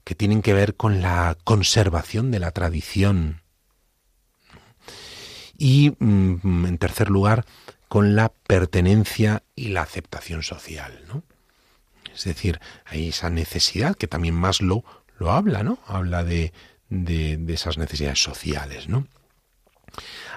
[0.03, 3.43] que tienen que ver con la conservación de la tradición.
[5.55, 7.45] Y, mm, en tercer lugar,
[7.87, 11.21] con la pertenencia y la aceptación social, ¿no?
[12.15, 14.83] Es decir, hay esa necesidad que también Maslow
[15.19, 15.77] lo habla, ¿no?
[15.85, 16.51] Habla de,
[16.89, 19.07] de, de esas necesidades sociales, ¿no?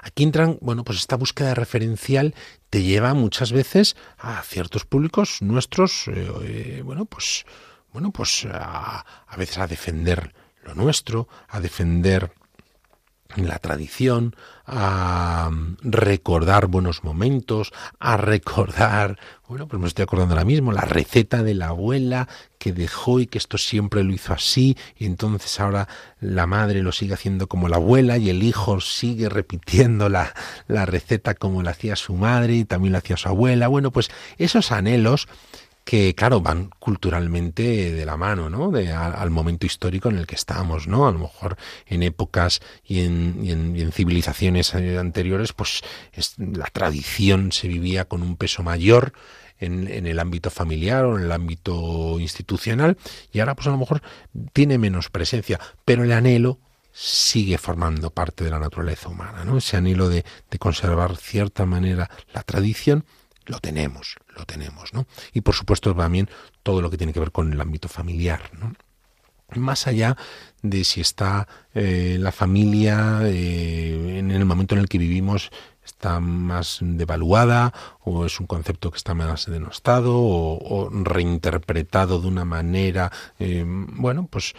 [0.03, 2.35] Aquí entran, bueno, pues esta búsqueda referencial
[2.71, 7.47] te lleva muchas veces a ciertos públicos nuestros, eh, bueno, pues,
[7.93, 12.33] bueno, pues a, a veces a defender lo nuestro, a defender
[13.37, 14.35] la tradición,
[14.66, 15.51] a
[15.83, 19.18] recordar buenos momentos, a recordar,
[19.49, 23.27] bueno, pues me estoy acordando ahora mismo, la receta de la abuela que dejó y
[23.27, 25.88] que esto siempre lo hizo así, y entonces ahora
[26.20, 30.33] la madre lo sigue haciendo como la abuela y el hijo sigue repitiendo la,
[30.66, 33.68] la receta como la hacía su madre y también la hacía su abuela.
[33.68, 35.29] Bueno, pues esos anhelos
[35.85, 40.35] que claro van culturalmente de la mano no de, al, momento histórico en el que
[40.35, 47.53] estamos no a lo mejor en épocas y en, civilizaciones anteriores pues es, la tradición
[47.53, 49.12] se vivía con un peso mayor
[49.59, 52.97] en, en, el ámbito familiar o en el ámbito institucional
[53.31, 54.03] y ahora pues a lo mejor
[54.55, 56.59] tiene menos presencia pero el anhelo
[56.92, 62.09] sigue formando parte de la naturaleza humana no ese anhelo de, de conservar cierta manera
[62.33, 63.05] la tradición
[63.46, 65.07] lo tenemos, lo tenemos, ¿no?
[65.33, 66.28] Y por supuesto también
[66.62, 68.74] todo lo que tiene que ver con el ámbito familiar, ¿no?
[69.54, 70.16] Más allá
[70.62, 75.50] de si está eh, la familia eh, en el momento en el que vivimos
[75.85, 82.46] está más devaluada o es un concepto que está más denostado o, reinterpretado de una
[82.46, 84.54] manera, eh, bueno, pues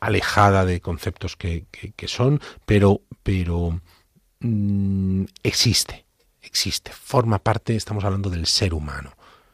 [0.00, 1.66] alejada de conceptos que,
[2.06, 3.80] son, pero, pero
[4.40, 6.05] mmm, existe
[6.46, 9.12] existe, forma parte, estamos hablando del ser humano,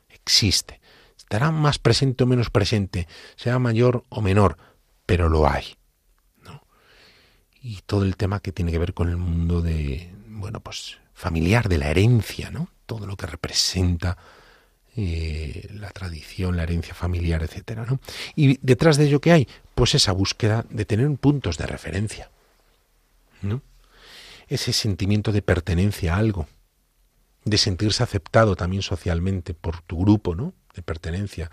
[0.09, 0.81] existe.
[1.16, 4.59] Estará más presente o menos presente, sea mayor o menor,
[5.07, 5.76] pero lo hay.
[6.42, 6.62] ¿no?
[7.61, 11.68] Y todo el tema que tiene que ver con el mundo de, bueno, pues familiar,
[11.68, 12.68] de la herencia, ¿no?
[12.85, 14.18] Todo lo que representa
[14.94, 17.98] eh, la tradición, la herencia familiar, etcétera, ¿no?
[18.37, 22.31] Y detrás de ello que hay, pues esa búsqueda de tener puntos de referencia,
[23.40, 23.62] ¿no?
[24.48, 26.46] Ese sentimiento de pertenencia a algo,
[27.44, 30.52] de sentirse aceptado también socialmente por tu grupo, ¿no?
[30.74, 31.50] de pertenencia,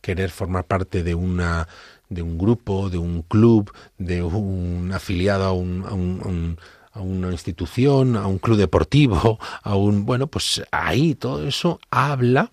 [0.00, 1.68] querer formar parte de una
[2.08, 6.58] de un grupo, de un club, de un afiliado a un, a un, a un
[6.94, 12.52] a una institución, a un club deportivo, a un bueno, pues ahí todo eso habla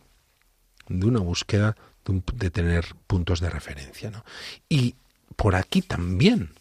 [0.88, 1.76] de una búsqueda
[2.06, 4.24] de, un, de tener puntos de referencia, ¿no?
[4.70, 4.96] Y
[5.36, 6.54] por aquí también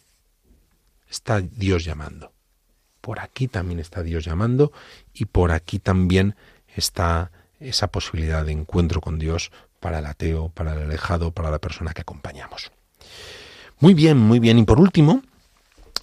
[1.09, 2.33] está Dios llamando.
[3.09, 4.71] Por aquí también está Dios llamando
[5.15, 6.35] y por aquí también
[6.75, 11.57] está esa posibilidad de encuentro con Dios para el ateo, para el alejado, para la
[11.57, 12.71] persona que acompañamos.
[13.79, 14.59] Muy bien, muy bien.
[14.59, 15.23] Y por último,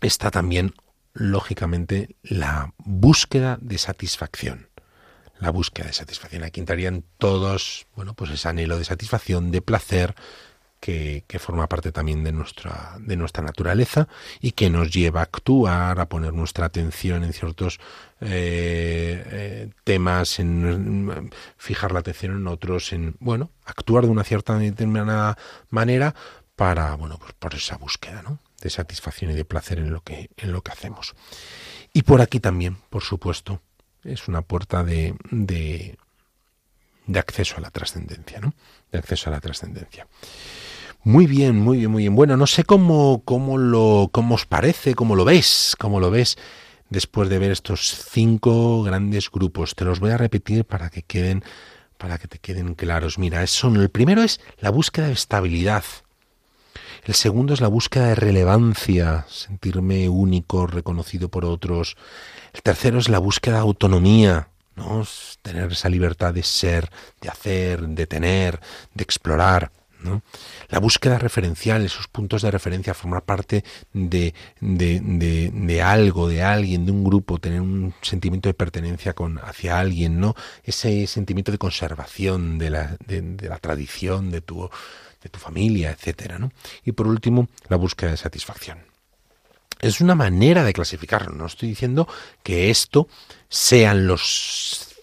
[0.01, 0.75] está también,
[1.13, 4.67] lógicamente, la búsqueda de satisfacción.
[5.39, 6.43] La búsqueda de satisfacción.
[6.43, 10.17] Aquí entrarían todos, bueno, pues ese anhelo de satisfacción, de placer,
[10.81, 14.09] que, forma parte también de nuestra, de nuestra naturaleza
[14.41, 17.79] y que nos lleva a actuar, a poner nuestra atención en ciertos
[18.21, 24.25] eh, eh, temas, en, en fijar la atención en otros, en bueno, actuar de una
[24.25, 25.37] cierta determinada
[25.71, 26.15] manera
[26.55, 28.39] para, bueno, pues por esa búsqueda, ¿no?
[28.61, 31.15] de satisfacción y de placer en lo que, en lo que hacemos.
[31.93, 33.61] Y por aquí también, por supuesto,
[34.03, 35.99] es una puerta de, de,
[37.07, 38.55] de acceso a la trascendencia, ¿no?
[38.91, 40.07] De acceso a la trascendencia.
[41.07, 42.17] Muy bien, muy bien, muy bien.
[42.17, 46.37] Bueno, no sé cómo, cómo lo, cómo os parece, cómo lo ves, cómo lo ves
[46.91, 49.77] después de ver estos cinco grandes grupos.
[49.77, 51.45] Te los voy a repetir para que queden,
[51.97, 53.21] para que te queden claros.
[53.21, 55.85] Mira, son, el primero es la búsqueda de estabilidad.
[57.05, 61.97] El segundo es la búsqueda de relevancia, sentirme único, reconocido por otros.
[62.53, 65.07] El tercero es la búsqueda de autonomía, ¿no?
[65.43, 66.91] Tener esa libertad de ser,
[67.21, 68.59] de hacer, de tener,
[68.93, 69.71] de explorar.
[70.69, 76.87] La búsqueda referencial, esos puntos de referencia, formar parte de, de, de, algo, de alguien,
[76.87, 80.35] de un grupo, tener un sentimiento de pertenencia con, hacia alguien, ¿no?
[80.65, 84.69] Ese sentimiento de conservación de la, la tradición, de tu,
[85.23, 86.53] de tu familia, etcétera, ¿no?
[86.85, 88.79] Y por último, la búsqueda de satisfacción.
[89.81, 91.35] Es una manera de clasificarlo.
[91.35, 92.09] No estoy diciendo
[92.43, 93.09] que esto
[93.49, 94.96] sean los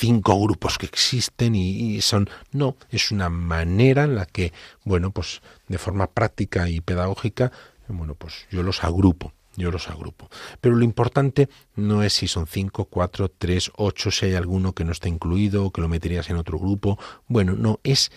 [0.00, 4.52] cinco grupos que existen y, son no es una manera en la que
[4.84, 7.52] bueno pues de forma práctica y pedagógica
[7.86, 10.30] bueno pues yo los agrupo yo los agrupo.
[10.60, 14.84] Pero lo importante no es si son cinco cuatro tres ocho si hay alguno que
[14.84, 16.98] no está incluido o que lo meterías en otro grupo.
[17.26, 18.10] Bueno no es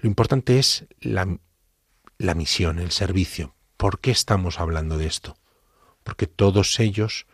[0.00, 1.38] lo importante es la,
[2.18, 3.54] la misión el servicio.
[3.76, 5.36] ¿por qué estamos hablando de esto?
[6.04, 7.26] porque todos ellos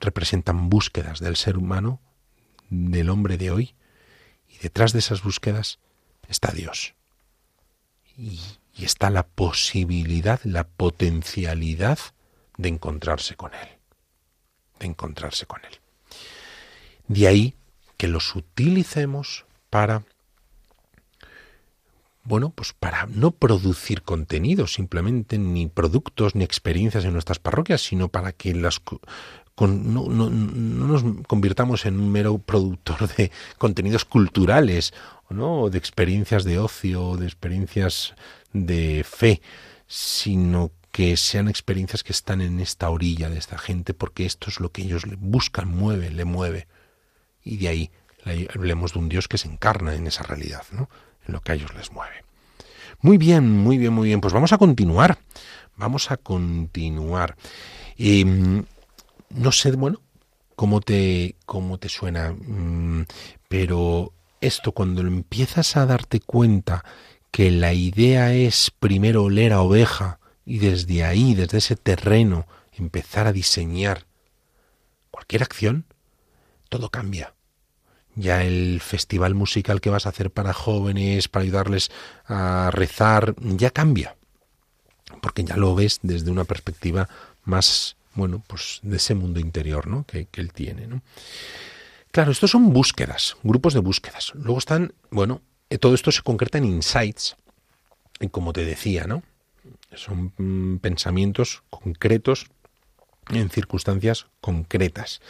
[0.00, 2.00] representan búsquedas del ser humano
[2.70, 3.74] del hombre de hoy
[4.48, 5.78] y detrás de esas búsquedas
[6.28, 6.94] está Dios.
[8.16, 8.40] Y,
[8.74, 11.98] y está la posibilidad, la potencialidad
[12.56, 13.68] de encontrarse con Él.
[14.78, 15.78] De encontrarse con Él.
[17.08, 17.54] De ahí
[17.96, 20.04] que los utilicemos para
[22.28, 28.08] bueno, pues para no producir contenidos simplemente, ni productos, ni experiencias en nuestras parroquias, sino
[28.08, 28.82] para que las
[29.66, 34.94] no, no, nos convirtamos en un mero productor de contenidos culturales,
[35.30, 35.70] ¿no?
[35.70, 38.14] de experiencias de ocio, de experiencias
[38.52, 39.42] de fe,
[39.86, 44.60] sino que sean experiencias que están en esta orilla de esta gente, porque esto es
[44.60, 46.66] lo que ellos buscan, mueve, le mueve.
[47.44, 47.90] Y de ahí
[48.54, 50.88] hablemos de un Dios que se encarna en esa realidad, ¿no?
[51.26, 52.24] en lo que a ellos les mueve.
[53.00, 54.20] Muy bien, muy bien, muy bien.
[54.20, 55.18] Pues vamos a continuar.
[55.76, 57.36] Vamos a continuar.
[57.96, 58.64] Em,
[59.30, 60.00] no sé, bueno,
[60.56, 63.06] cómo te, cómo te suena, mm,
[63.48, 66.84] pero esto cuando empiezas a darte cuenta
[67.30, 73.26] que la idea es primero oler a oveja y desde ahí, desde ese terreno, empezar
[73.26, 74.06] a diseñar
[75.10, 75.84] cualquier acción,
[76.68, 77.34] todo cambia.
[78.14, 81.90] Ya el festival musical que vas a hacer para jóvenes, para ayudarles
[82.26, 84.16] a rezar, ya cambia,
[85.20, 87.08] porque ya lo ves desde una perspectiva
[87.44, 90.04] más, bueno, pues de ese mundo interior, ¿no?
[90.04, 90.88] Que, él tiene.
[92.10, 94.32] Claro, estos son búsquedas, grupos de búsquedas.
[94.34, 95.40] Luego están, bueno,
[95.70, 97.36] eh, todo esto se concreta en insights,
[98.20, 99.22] y como te decía, ¿no?
[99.94, 102.46] Son mm, pensamientos concretos
[103.30, 105.20] en circunstancias concretas.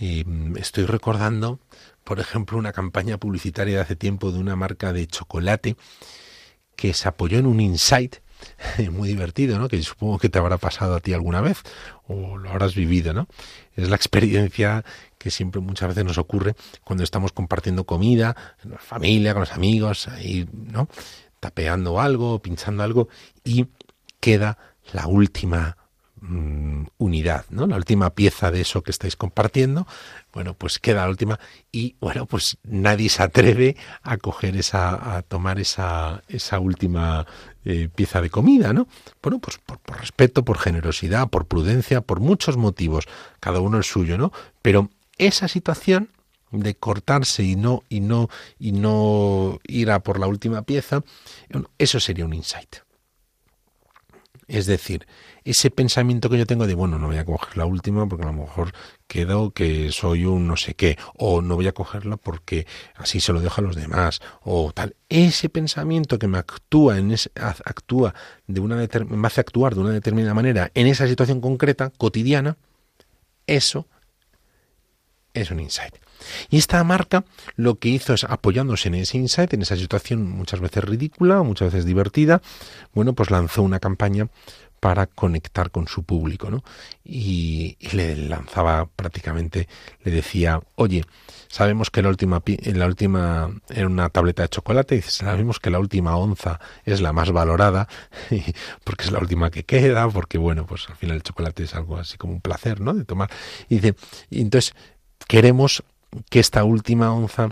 [0.00, 1.60] Y mm, estoy recordando
[2.04, 5.76] por ejemplo, una campaña publicitaria de hace tiempo de una marca de chocolate
[6.76, 8.16] que se apoyó en un insight
[8.90, 9.68] muy divertido, ¿no?
[9.68, 11.62] Que supongo que te habrá pasado a ti alguna vez
[12.06, 13.28] o lo habrás vivido, ¿no?
[13.76, 14.84] Es la experiencia
[15.18, 19.52] que siempre muchas veces nos ocurre cuando estamos compartiendo comida, en la familia, con los
[19.52, 20.88] amigos, ahí, ¿no?
[21.40, 23.08] Tapeando algo, pinchando algo
[23.42, 23.66] y
[24.20, 24.58] queda
[24.92, 25.76] la última
[26.26, 27.66] Mm, unidad, ¿no?
[27.66, 29.86] La última pieza de eso que estáis compartiendo,
[30.32, 31.38] bueno, pues queda la última
[31.70, 37.26] y bueno, pues nadie se atreve a coger esa, a tomar esa, esa última
[37.66, 38.88] eh, pieza de comida, ¿no?
[39.22, 43.04] Bueno, pues por, por, respeto, por generosidad, por prudencia, por muchos motivos,
[43.38, 44.32] cada uno el suyo, ¿no?
[44.62, 46.08] Pero esa situación
[46.52, 51.02] de cortarse y no y no y no ir a por la última pieza,
[51.76, 52.76] eso sería un insight.
[54.46, 55.06] Es decir,
[55.44, 58.26] ese pensamiento que yo tengo de, bueno, no voy a coger la última porque a
[58.26, 58.72] lo mejor
[59.06, 63.32] quedo que soy un no sé qué, o no voy a cogerla porque así se
[63.32, 64.96] lo dejo a los demás, o tal.
[65.08, 68.14] Ese pensamiento que me actúa, en ese, actúa
[68.46, 72.56] de una me hace actuar de una determinada manera en esa situación concreta, cotidiana,
[73.46, 73.86] eso
[75.32, 76.03] es un insight.
[76.50, 77.24] Y esta marca
[77.56, 81.72] lo que hizo es apoyándose en ese insight, en esa situación muchas veces ridícula, muchas
[81.72, 82.42] veces divertida,
[82.94, 84.28] bueno, pues lanzó una campaña
[84.84, 86.62] para conectar con su público, ¿no?
[87.06, 89.66] Y, le lanzaba prácticamente,
[90.02, 91.06] le decía, oye,
[91.48, 95.78] sabemos que la última, la última era una tableta de chocolate, y sabemos que la
[95.78, 97.88] última onza es la más valorada,
[98.84, 101.96] porque es la última que queda, porque bueno, pues al final el chocolate es algo
[101.96, 102.92] así como un placer, ¿no?
[102.92, 103.30] De tomar.
[103.70, 103.94] Y dice,
[104.28, 104.74] y entonces
[105.26, 105.82] queremos
[106.30, 107.48] que esta última onza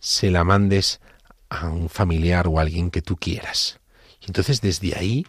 [0.00, 1.00] se la mandes
[1.48, 3.80] a un familiar o a alguien que tú quieras.
[4.20, 5.26] Y entonces desde ahí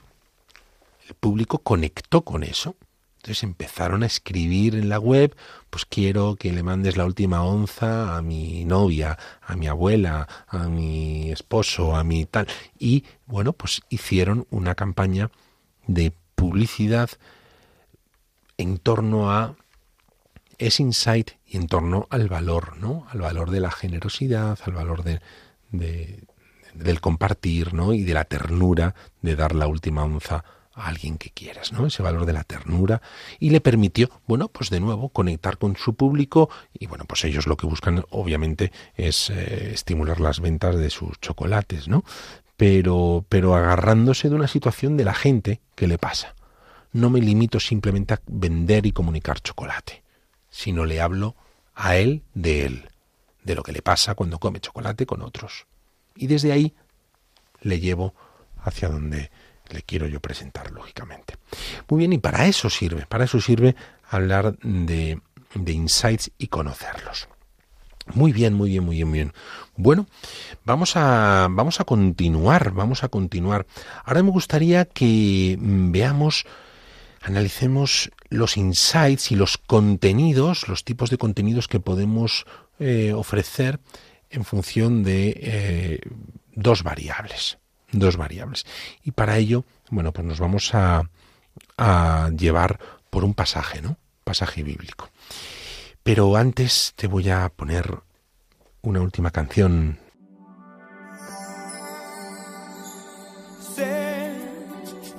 [1.07, 2.75] el público conectó con eso.
[3.17, 5.35] Entonces empezaron a escribir en la web,
[5.69, 10.69] pues quiero que le mandes la última onza a mi novia, a mi abuela, a
[10.69, 12.47] mi esposo, a mi tal.
[12.77, 15.31] Y bueno, pues hicieron una campaña
[15.85, 17.09] de publicidad
[18.57, 19.55] en torno a
[20.57, 23.07] ese insight y en torno al valor, ¿no?
[23.09, 25.19] Al valor de la generosidad, al valor de,
[26.73, 27.93] del compartir, ¿no?
[27.93, 30.43] Y de la ternura de dar la última onza
[30.73, 31.87] a alguien que quieras, ¿no?
[31.87, 33.01] Ese valor de la ternura
[33.39, 37.47] y le permitió, bueno, pues de nuevo conectar con su público y bueno, pues ellos
[37.47, 42.03] lo que buscan obviamente es eh, estimular las ventas de sus chocolates, ¿no?
[42.57, 46.35] Pero pero agarrándose de una situación de la gente que le pasa.
[46.91, 50.03] No me limito simplemente a vender y comunicar chocolate,
[50.49, 51.35] sino le hablo
[51.75, 52.89] a él de él,
[53.43, 55.65] de lo que le pasa cuando come chocolate con otros.
[56.15, 56.73] Y desde ahí
[57.61, 58.13] le llevo
[58.63, 59.31] hacia donde
[59.69, 61.35] le quiero yo presentar, lógicamente.
[61.87, 63.75] Muy bien, y para eso sirve, para eso sirve
[64.09, 65.21] hablar de,
[65.53, 67.27] de insights y conocerlos.
[68.13, 69.33] Muy bien, muy bien, muy bien, muy bien.
[69.75, 70.07] Bueno,
[70.65, 73.67] vamos a, vamos a continuar, vamos a continuar.
[74.03, 76.45] Ahora me gustaría que veamos,
[77.21, 82.45] analicemos los insights y los contenidos, los tipos de contenidos que podemos
[82.79, 83.79] eh, ofrecer
[84.29, 85.99] en función de eh,
[86.53, 87.57] dos variables,
[87.91, 88.65] dos variables.
[89.03, 91.09] Y para ello, bueno, pues nos vamos a,
[92.37, 93.97] llevar por un pasaje, ¿no?
[94.23, 95.09] Pasaje bíblico.
[96.03, 97.99] Pero antes te voy a poner
[98.81, 99.97] una última canción.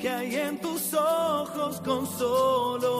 [0.01, 3.00] Que hay en tus ojos con solo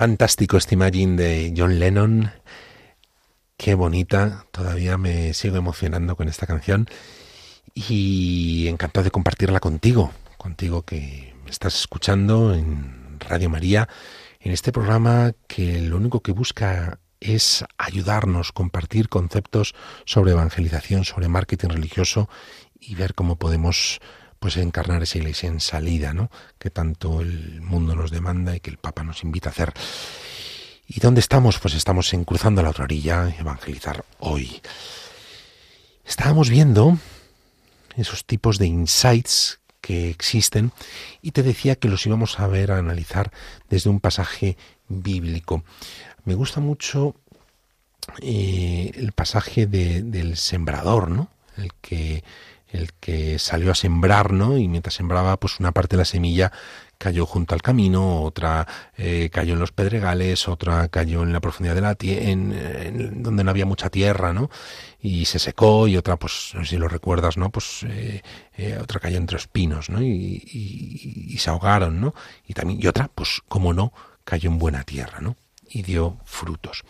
[0.00, 2.32] Fantástico este Imagine de John Lennon.
[3.58, 6.88] Qué bonita, todavía me sigo emocionando con esta canción
[7.74, 13.90] y encantado de compartirla contigo, contigo que me estás escuchando en Radio María,
[14.40, 19.74] en este programa que lo único que busca es ayudarnos, compartir conceptos
[20.06, 22.30] sobre evangelización, sobre marketing religioso
[22.80, 24.00] y ver cómo podemos
[24.40, 26.30] pues encarnar esa iglesia en salida, ¿no?
[26.58, 29.72] Que tanto el mundo nos demanda y que el Papa nos invita a hacer.
[30.88, 31.58] ¿Y dónde estamos?
[31.58, 34.60] Pues estamos en Cruzando la otra orilla, evangelizar hoy.
[36.04, 36.98] Estábamos viendo
[37.96, 40.72] esos tipos de insights que existen
[41.22, 43.30] y te decía que los íbamos a ver, a analizar
[43.68, 44.56] desde un pasaje
[44.88, 45.62] bíblico.
[46.24, 47.14] Me gusta mucho
[48.22, 51.28] eh, el pasaje de, del sembrador, ¿no?
[51.56, 52.24] El que
[52.72, 54.56] el que salió a sembrar, ¿no?
[54.56, 56.52] Y mientras sembraba, pues una parte de la semilla
[57.00, 58.66] cayó junto al camino, otra
[58.98, 63.22] eh, cayó en los pedregales, otra cayó en la profundidad de la tierra, en, en,
[63.22, 64.50] donde no había mucha tierra, ¿no?
[65.00, 67.48] Y se secó, y otra, pues, si lo recuerdas, ¿no?
[67.50, 68.22] Pues eh,
[68.56, 70.02] eh, otra cayó entre los pinos, ¿no?
[70.02, 72.14] Y, y, y, se ahogaron, ¿no?
[72.46, 73.94] Y también, y otra, pues, como no,
[74.24, 75.36] cayó en buena tierra, ¿no?
[75.70, 76.84] Y dio frutos.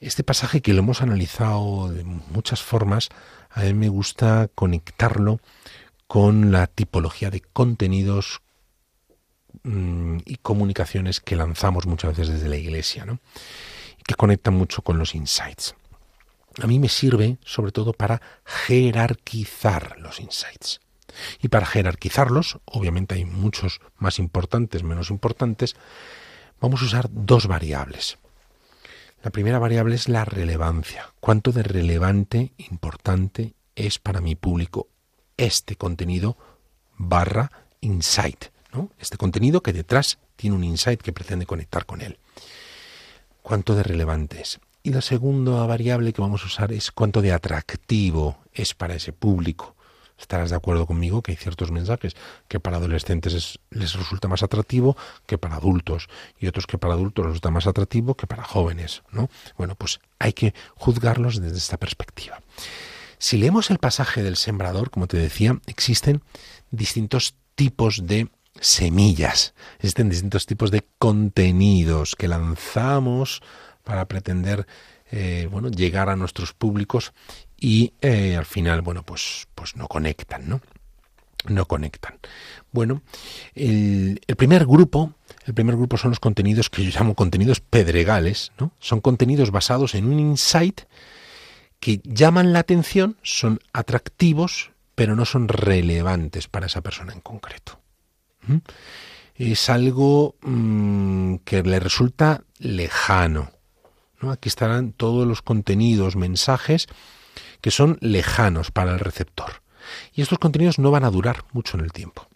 [0.00, 3.10] Este pasaje que lo hemos analizado de muchas formas,
[3.50, 5.40] a mí me gusta conectarlo
[6.06, 8.40] con la tipología de contenidos
[9.62, 13.20] mmm, y comunicaciones que lanzamos muchas veces desde la iglesia, ¿no?
[14.06, 15.74] Que conectan mucho con los insights.
[16.62, 20.80] A mí me sirve sobre todo para jerarquizar los insights.
[21.42, 25.76] Y para jerarquizarlos, obviamente hay muchos más importantes, menos importantes,
[26.58, 28.16] vamos a usar dos variables.
[29.22, 31.12] La primera variable es la relevancia.
[31.20, 34.88] ¿Cuánto de relevante, importante es para mi público
[35.36, 36.36] este contenido
[36.96, 37.50] barra
[37.80, 38.90] insight ¿no?
[38.98, 42.18] Este contenido que detrás tiene un insight que pretende conectar con él.
[43.42, 44.60] ¿Cuánto de relevante es?
[44.82, 49.12] Y la segunda variable que vamos a usar es cuánto de atractivo es para ese
[49.12, 49.76] público.
[50.20, 52.14] Estarás de acuerdo conmigo que hay ciertos mensajes
[52.46, 54.96] que para adolescentes les resulta más atractivo
[55.26, 56.08] que para adultos
[56.38, 59.28] y otros que para adultos les resulta más atractivo que para jóvenes, ¿no?
[59.56, 62.40] Bueno, pues hay que juzgarlos desde esta perspectiva.
[63.18, 66.22] Si leemos el pasaje del sembrador, como te decía, existen
[66.70, 68.28] distintos tipos de
[68.60, 73.42] semillas, existen distintos tipos de contenidos que lanzamos
[73.84, 74.66] para pretender
[75.12, 77.12] eh, bueno, llegar a nuestros públicos
[77.60, 80.62] y eh, al final, bueno, pues, pues no conectan, ¿no?
[81.46, 82.18] No conectan.
[82.72, 83.02] Bueno,
[83.54, 85.12] el, primer grupo,
[85.44, 88.72] el primer grupo son los contenidos que yo llamo contenidos pedregales, ¿no?
[88.80, 90.82] Son contenidos basados en un insight
[91.78, 97.80] que llaman la atención, son atractivos, pero no son relevantes para esa persona en concreto.
[98.46, 98.56] ¿Mm?
[99.34, 103.50] Es algo mmm, que le resulta lejano.
[104.20, 104.30] ¿no?
[104.30, 106.86] Aquí estarán todos los contenidos, mensajes
[107.60, 109.62] que son lejanos para el receptor.
[110.14, 112.28] Y estos contenidos no van a durar mucho en el tiempo.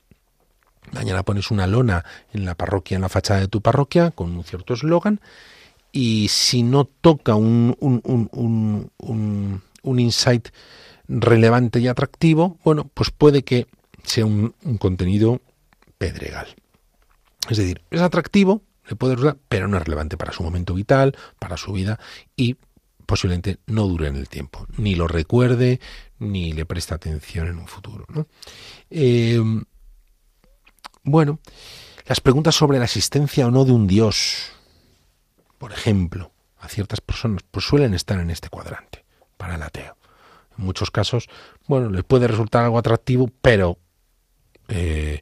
[0.93, 4.45] Mañana pones una lona en la parroquia, en la fachada de tu parroquia, con un
[4.45, 5.21] cierto eslogan,
[5.93, 10.49] y si no toca un, un, un, un, insight
[11.07, 13.69] relevante y atractivo, bueno, pues puede que
[14.03, 15.41] sea un, contenido
[15.97, 16.49] pedregal.
[17.49, 21.17] Es decir, es atractivo, le puede usar, pero no es relevante para su momento vital,
[21.39, 22.01] para su vida
[22.37, 22.57] y
[23.07, 25.81] posiblemente no dure en el tiempo, ni lo recuerde,
[26.19, 28.07] ni le preste atención en un futuro.
[28.91, 29.41] Eh,
[31.03, 31.41] bueno,
[32.07, 34.53] las preguntas sobre la existencia o no de un Dios,
[35.59, 39.05] por ejemplo, a ciertas personas, pues suelen estar en este cuadrante
[39.37, 39.97] para el ateo.
[40.57, 41.29] En muchos casos,
[41.67, 43.79] bueno, les puede resultar algo atractivo, pero
[44.69, 45.21] eh,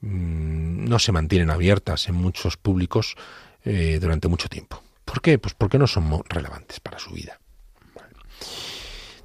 [0.00, 3.16] mm, no se mantienen abiertas en muchos públicos
[3.64, 4.83] eh, durante mucho tiempo.
[5.04, 5.38] ¿Por qué?
[5.38, 7.38] Pues porque no son relevantes para su vida.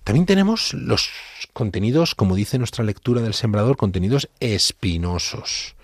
[0.04, 1.10] También tenemos los
[1.54, 5.76] contenidos, como dice nuestra lectura del sembrador, contenidos espinosos.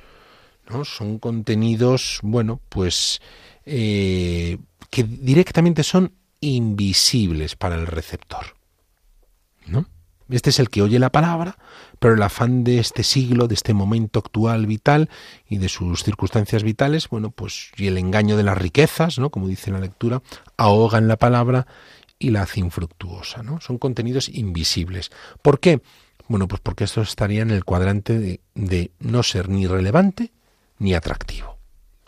[0.69, 0.83] ¿no?
[0.83, 3.21] Son contenidos, bueno, pues
[3.65, 4.57] eh,
[4.89, 8.55] que directamente son invisibles para el receptor.
[9.67, 9.85] ¿no?
[10.29, 11.57] Este es el que oye la palabra,
[11.99, 15.09] pero el afán de este siglo, de este momento actual vital
[15.47, 19.29] y de sus circunstancias vitales, bueno, pues y el engaño de las riquezas, ¿no?
[19.29, 20.21] Como dice la lectura,
[20.57, 21.67] ahogan la palabra
[22.17, 23.61] y la hace infructuosa, ¿no?
[23.61, 25.11] Son contenidos invisibles.
[25.41, 25.81] ¿Por qué?
[26.27, 30.31] Bueno, pues porque estos estarían en el cuadrante de no ser ni relevante
[30.79, 31.54] ni atractivo.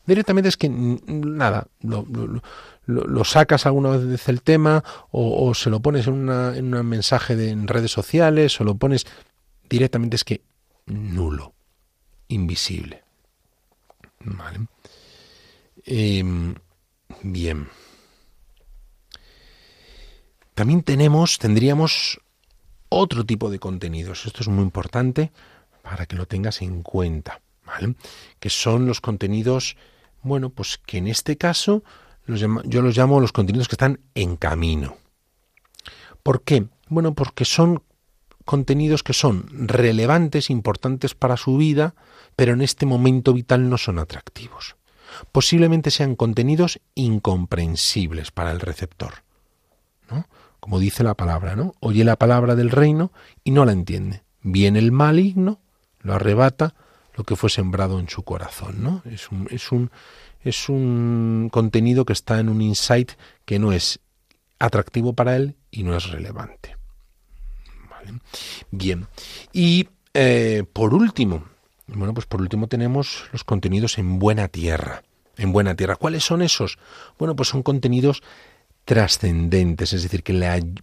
[0.08, 6.14] Directamente es que nada, lo, sacas alguna vez el tema o, se lo pones en,
[6.14, 9.06] una, en un mensaje de, en redes sociales o lo pones
[9.70, 10.42] directamente es que
[10.86, 11.54] nulo,
[12.30, 13.04] invisible.
[14.22, 14.68] Vale.
[15.86, 16.56] Em,
[17.22, 17.68] bien.
[20.54, 22.22] También tenemos, tendríamos
[22.90, 24.26] otro tipo de contenidos.
[24.26, 25.32] Esto es muy importante
[25.82, 27.42] para que lo tengas en cuenta.
[28.40, 29.76] Que son los contenidos,
[30.22, 31.84] bueno, pues que en este caso
[32.28, 34.98] yo los llamo los contenidos que están en camino.
[36.24, 36.68] ¿Por qué?
[36.90, 37.84] Bueno, porque son
[38.44, 41.96] contenidos que son relevantes, importantes para su vida,
[42.36, 44.76] pero en este momento vital no son atractivos.
[45.32, 49.24] Posiblemente sean contenidos incomprensibles para el receptor.
[50.10, 50.28] ¿no?
[50.60, 51.74] Como dice la palabra, ¿no?
[51.80, 53.12] Oye la palabra del reino
[53.44, 54.24] y no la entiende.
[54.42, 55.60] Viene el maligno,
[56.00, 56.76] lo arrebata
[57.18, 59.02] lo que fue sembrado en su corazón, ¿no?
[59.12, 59.90] Es un, es un,
[60.44, 63.14] es un contenido que está en un insight
[63.44, 64.00] que no es
[64.60, 66.78] atractivo para él y no es relevante.
[68.72, 69.08] Bien.
[69.52, 71.44] Y eh, por último,
[71.88, 75.04] bueno, pues por último tenemos los contenidos en buena tierra.
[75.38, 75.98] En buena tierra.
[75.98, 76.78] ¿Cuáles son esos?
[77.20, 78.24] Bueno, pues son contenidos
[78.86, 80.34] trascendentes, es decir, que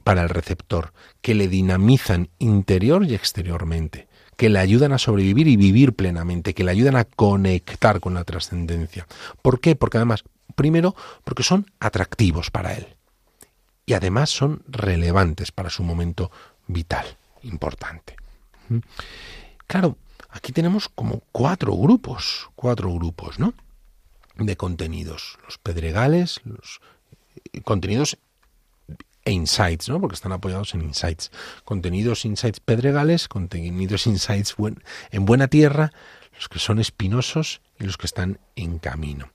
[0.02, 5.56] para el receptor, que le dinamizan interior y exteriormente que le ayudan a sobrevivir y
[5.56, 9.06] vivir plenamente, que le ayudan a conectar con la trascendencia.
[9.42, 9.76] ¿Por qué?
[9.76, 10.24] Porque además,
[10.54, 12.86] primero, porque son atractivos para él
[13.86, 16.30] y además son relevantes para su momento
[16.66, 17.06] vital,
[17.42, 18.16] importante.
[18.68, 18.78] ¿Mm?
[19.66, 19.96] Claro,
[20.30, 23.54] aquí tenemos como cuatro grupos, cuatro grupos, ¿no?
[24.36, 26.80] De contenidos, los pedregales, los
[27.64, 28.18] contenidos
[29.24, 30.00] e insights, ¿no?
[30.00, 31.30] porque están apoyados en insights.
[31.64, 34.54] Contenidos insights pedregales, contenidos insights
[35.10, 35.92] en buena tierra,
[36.34, 39.30] los que son espinosos y los que están en camino.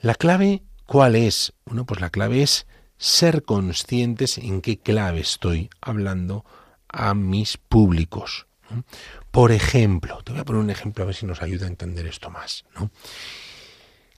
[0.00, 1.52] La clave, ¿cuál es?
[1.64, 2.66] Bueno, pues la clave es
[2.98, 6.44] ser conscientes en qué clave estoy hablando
[6.88, 8.46] a mis públicos.
[9.30, 12.06] Por ejemplo, te voy a poner un ejemplo a ver si nos ayuda a entender
[12.06, 12.64] esto más.
[12.74, 12.90] ¿no?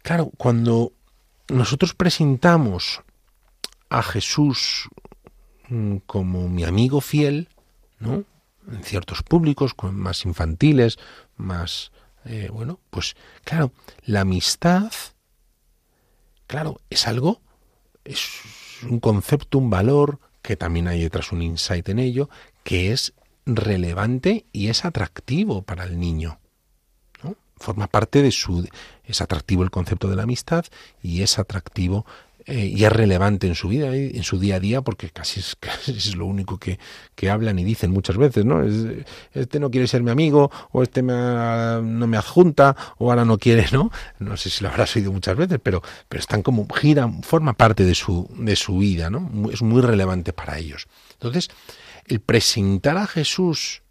[0.02, 0.92] Claro, cuando
[1.48, 3.02] nosotros presentamos
[3.90, 4.88] a Jesús
[5.68, 7.48] mm, como mi amigo fiel,
[7.98, 8.24] ¿no?
[8.70, 10.98] En ciertos públicos, más infantiles,
[11.36, 11.92] más
[12.24, 13.72] eh, bueno, pues claro,
[14.04, 14.92] la amistad,
[16.46, 17.40] claro, es algo,
[18.04, 18.28] es
[18.88, 22.28] un concepto, un valor, que también hay detrás un insight en ello,
[22.62, 23.14] que es
[23.46, 26.38] relevante y es atractivo para el niño.
[27.56, 28.66] Forma parte de su...
[29.04, 30.64] Es atractivo el concepto de la amistad
[31.02, 32.06] y es atractivo
[32.50, 35.56] eh, y es relevante en su vida, en su día a día, porque casi es,
[35.86, 36.80] es lo único que,
[37.14, 38.64] que, hablan y dicen muchas veces, ¿no?
[38.64, 43.38] Es, este no quiere ser mi amigo, o este no me adjunta, o ahora no
[43.38, 43.92] quiere, ¿no?
[44.18, 47.84] No sé si lo habrás oído muchas veces, pero, pero están como, giran, forma parte
[47.84, 49.48] de su, de su vida, ¿no?
[49.52, 50.88] Es muy relevante para ellos.
[51.12, 51.50] Entonces,
[52.06, 53.82] el presentar a Jesús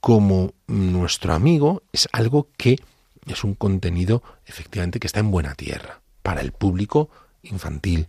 [0.00, 2.80] como nuestro amigo es algo que
[3.28, 7.10] es un contenido efectivamente que está en buena tierra para el público
[7.42, 8.08] infantil.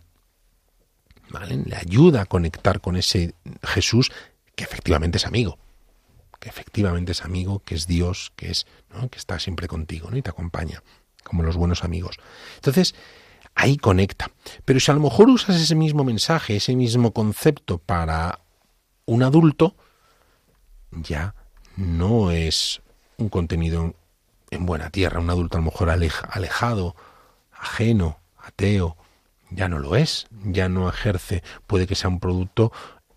[1.30, 1.58] ¿Vale?
[1.58, 4.10] Le ayuda a conectar con ese Jesús
[4.56, 5.60] que efectivamente es amigo,
[6.40, 8.68] que efectivamente es amigo, que es Dios, que es,
[9.12, 10.16] que está siempre contigo, ¿no?
[10.16, 10.82] Y te acompaña,
[11.26, 12.16] como los buenos amigos.
[12.56, 12.96] Entonces,
[13.54, 14.32] ahí conecta.
[14.64, 18.40] Pero si a lo mejor usas ese mismo mensaje, ese mismo concepto para
[19.06, 19.76] un adulto,
[20.92, 21.36] ya
[21.76, 22.82] no es
[23.18, 23.94] un contenido
[24.52, 26.96] en buena tierra, un adulto a lo mejor alejado
[27.66, 28.96] ajeno, ateo,
[29.50, 32.72] ya no lo es, ya no ejerce, puede que sea un producto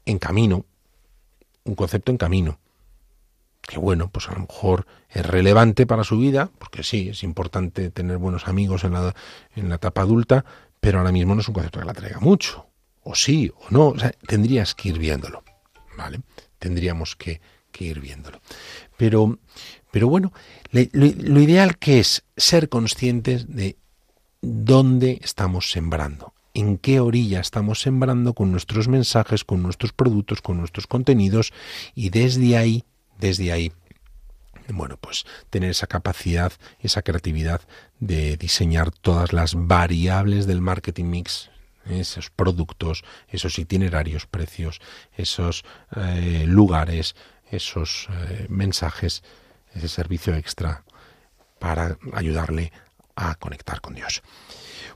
[0.06, 0.64] en camino,
[1.64, 2.58] un concepto en camino.
[3.60, 7.90] Que bueno, pues a lo mejor es relevante para su vida, porque sí, es importante
[7.90, 9.14] tener buenos amigos en la,
[9.54, 10.44] en la etapa adulta,
[10.80, 12.66] pero ahora mismo no es un concepto que la traiga mucho.
[13.02, 15.44] O sí, o no, o sea, tendrías que ir viéndolo.
[15.98, 16.20] ¿Vale?
[16.58, 17.40] Tendríamos que,
[17.80, 18.40] ir viéndolo.
[18.96, 19.38] Pero,
[19.92, 20.32] pero bueno,
[20.72, 23.76] lo ideal que es ser conscientes de
[24.40, 30.58] dónde estamos sembrando, en qué orilla estamos sembrando con nuestros mensajes, con nuestros productos, con
[30.58, 31.52] nuestros contenidos
[31.94, 32.84] y desde ahí,
[33.18, 33.72] desde ahí,
[34.68, 37.62] bueno, pues tener esa capacidad, esa creatividad
[38.00, 41.50] de diseñar todas las variables del marketing mix,
[41.86, 44.80] esos productos, esos itinerarios, precios,
[45.16, 45.64] esos
[45.96, 47.16] eh, lugares,
[47.50, 49.22] esos eh, mensajes,
[49.74, 50.84] ese servicio extra
[51.58, 52.72] para ayudarle
[53.18, 54.22] a conectar con Dios.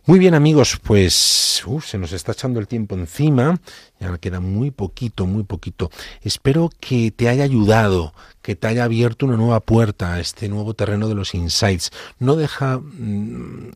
[0.05, 3.61] Muy bien amigos, pues se nos está echando el tiempo encima,
[4.01, 5.91] ya queda muy poquito, muy poquito.
[6.23, 8.13] Espero que te haya ayudado,
[8.43, 11.91] que te haya abierto una nueva puerta a este nuevo terreno de los insights.
[12.19, 13.73] No deja mm,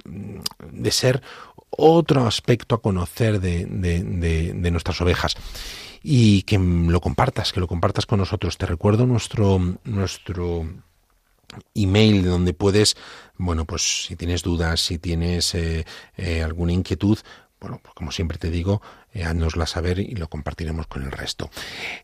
[0.72, 1.22] de ser
[1.70, 5.36] otro aspecto a conocer de, de nuestras ovejas
[6.02, 8.58] y que lo compartas, que lo compartas con nosotros.
[8.58, 10.66] Te recuerdo nuestro, nuestro
[11.74, 12.96] email donde puedes,
[13.36, 15.84] bueno, pues si tienes dudas, si tienes eh,
[16.16, 17.18] eh, alguna inquietud,
[17.60, 18.82] bueno, pues como siempre te digo,
[19.14, 21.50] eh, háznosla saber y lo compartiremos con el resto.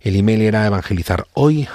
[0.00, 1.68] El email era evangelizar hoy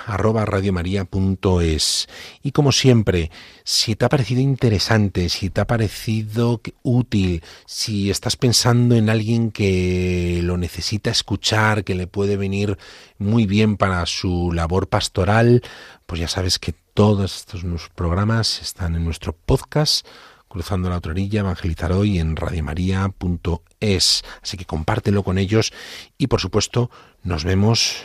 [2.42, 3.30] Y como siempre,
[3.64, 9.52] si te ha parecido interesante, si te ha parecido útil, si estás pensando en alguien
[9.52, 12.80] que lo necesita escuchar, que le puede venir
[13.20, 15.62] muy bien para su labor pastoral,
[16.08, 20.08] pues ya sabes que todos estos programas están en nuestro podcast
[20.48, 24.24] Cruzando la otra orilla, evangelizar hoy en radiomaria.es.
[24.42, 25.74] Así que compártelo con ellos
[26.18, 26.90] y por supuesto
[27.24, 28.04] nos vemos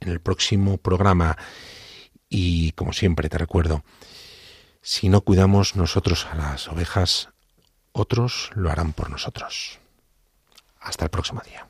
[0.00, 1.36] en el próximo programa.
[2.28, 3.84] Y como siempre te recuerdo,
[4.82, 7.30] si no cuidamos nosotros a las ovejas,
[7.92, 9.78] otros lo harán por nosotros.
[10.80, 11.66] Hasta el próximo día.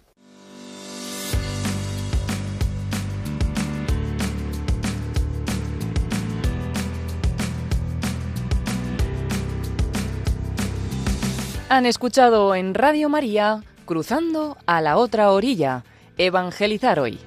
[11.71, 15.85] Han escuchado en Radio María Cruzando a la otra orilla,
[16.17, 17.19] Evangelizar hoy.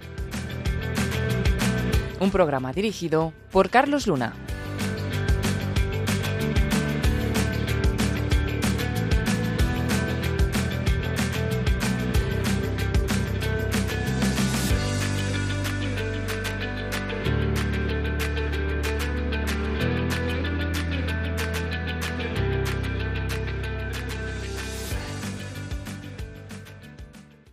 [2.20, 4.34] Un programa dirigido por Carlos Luna.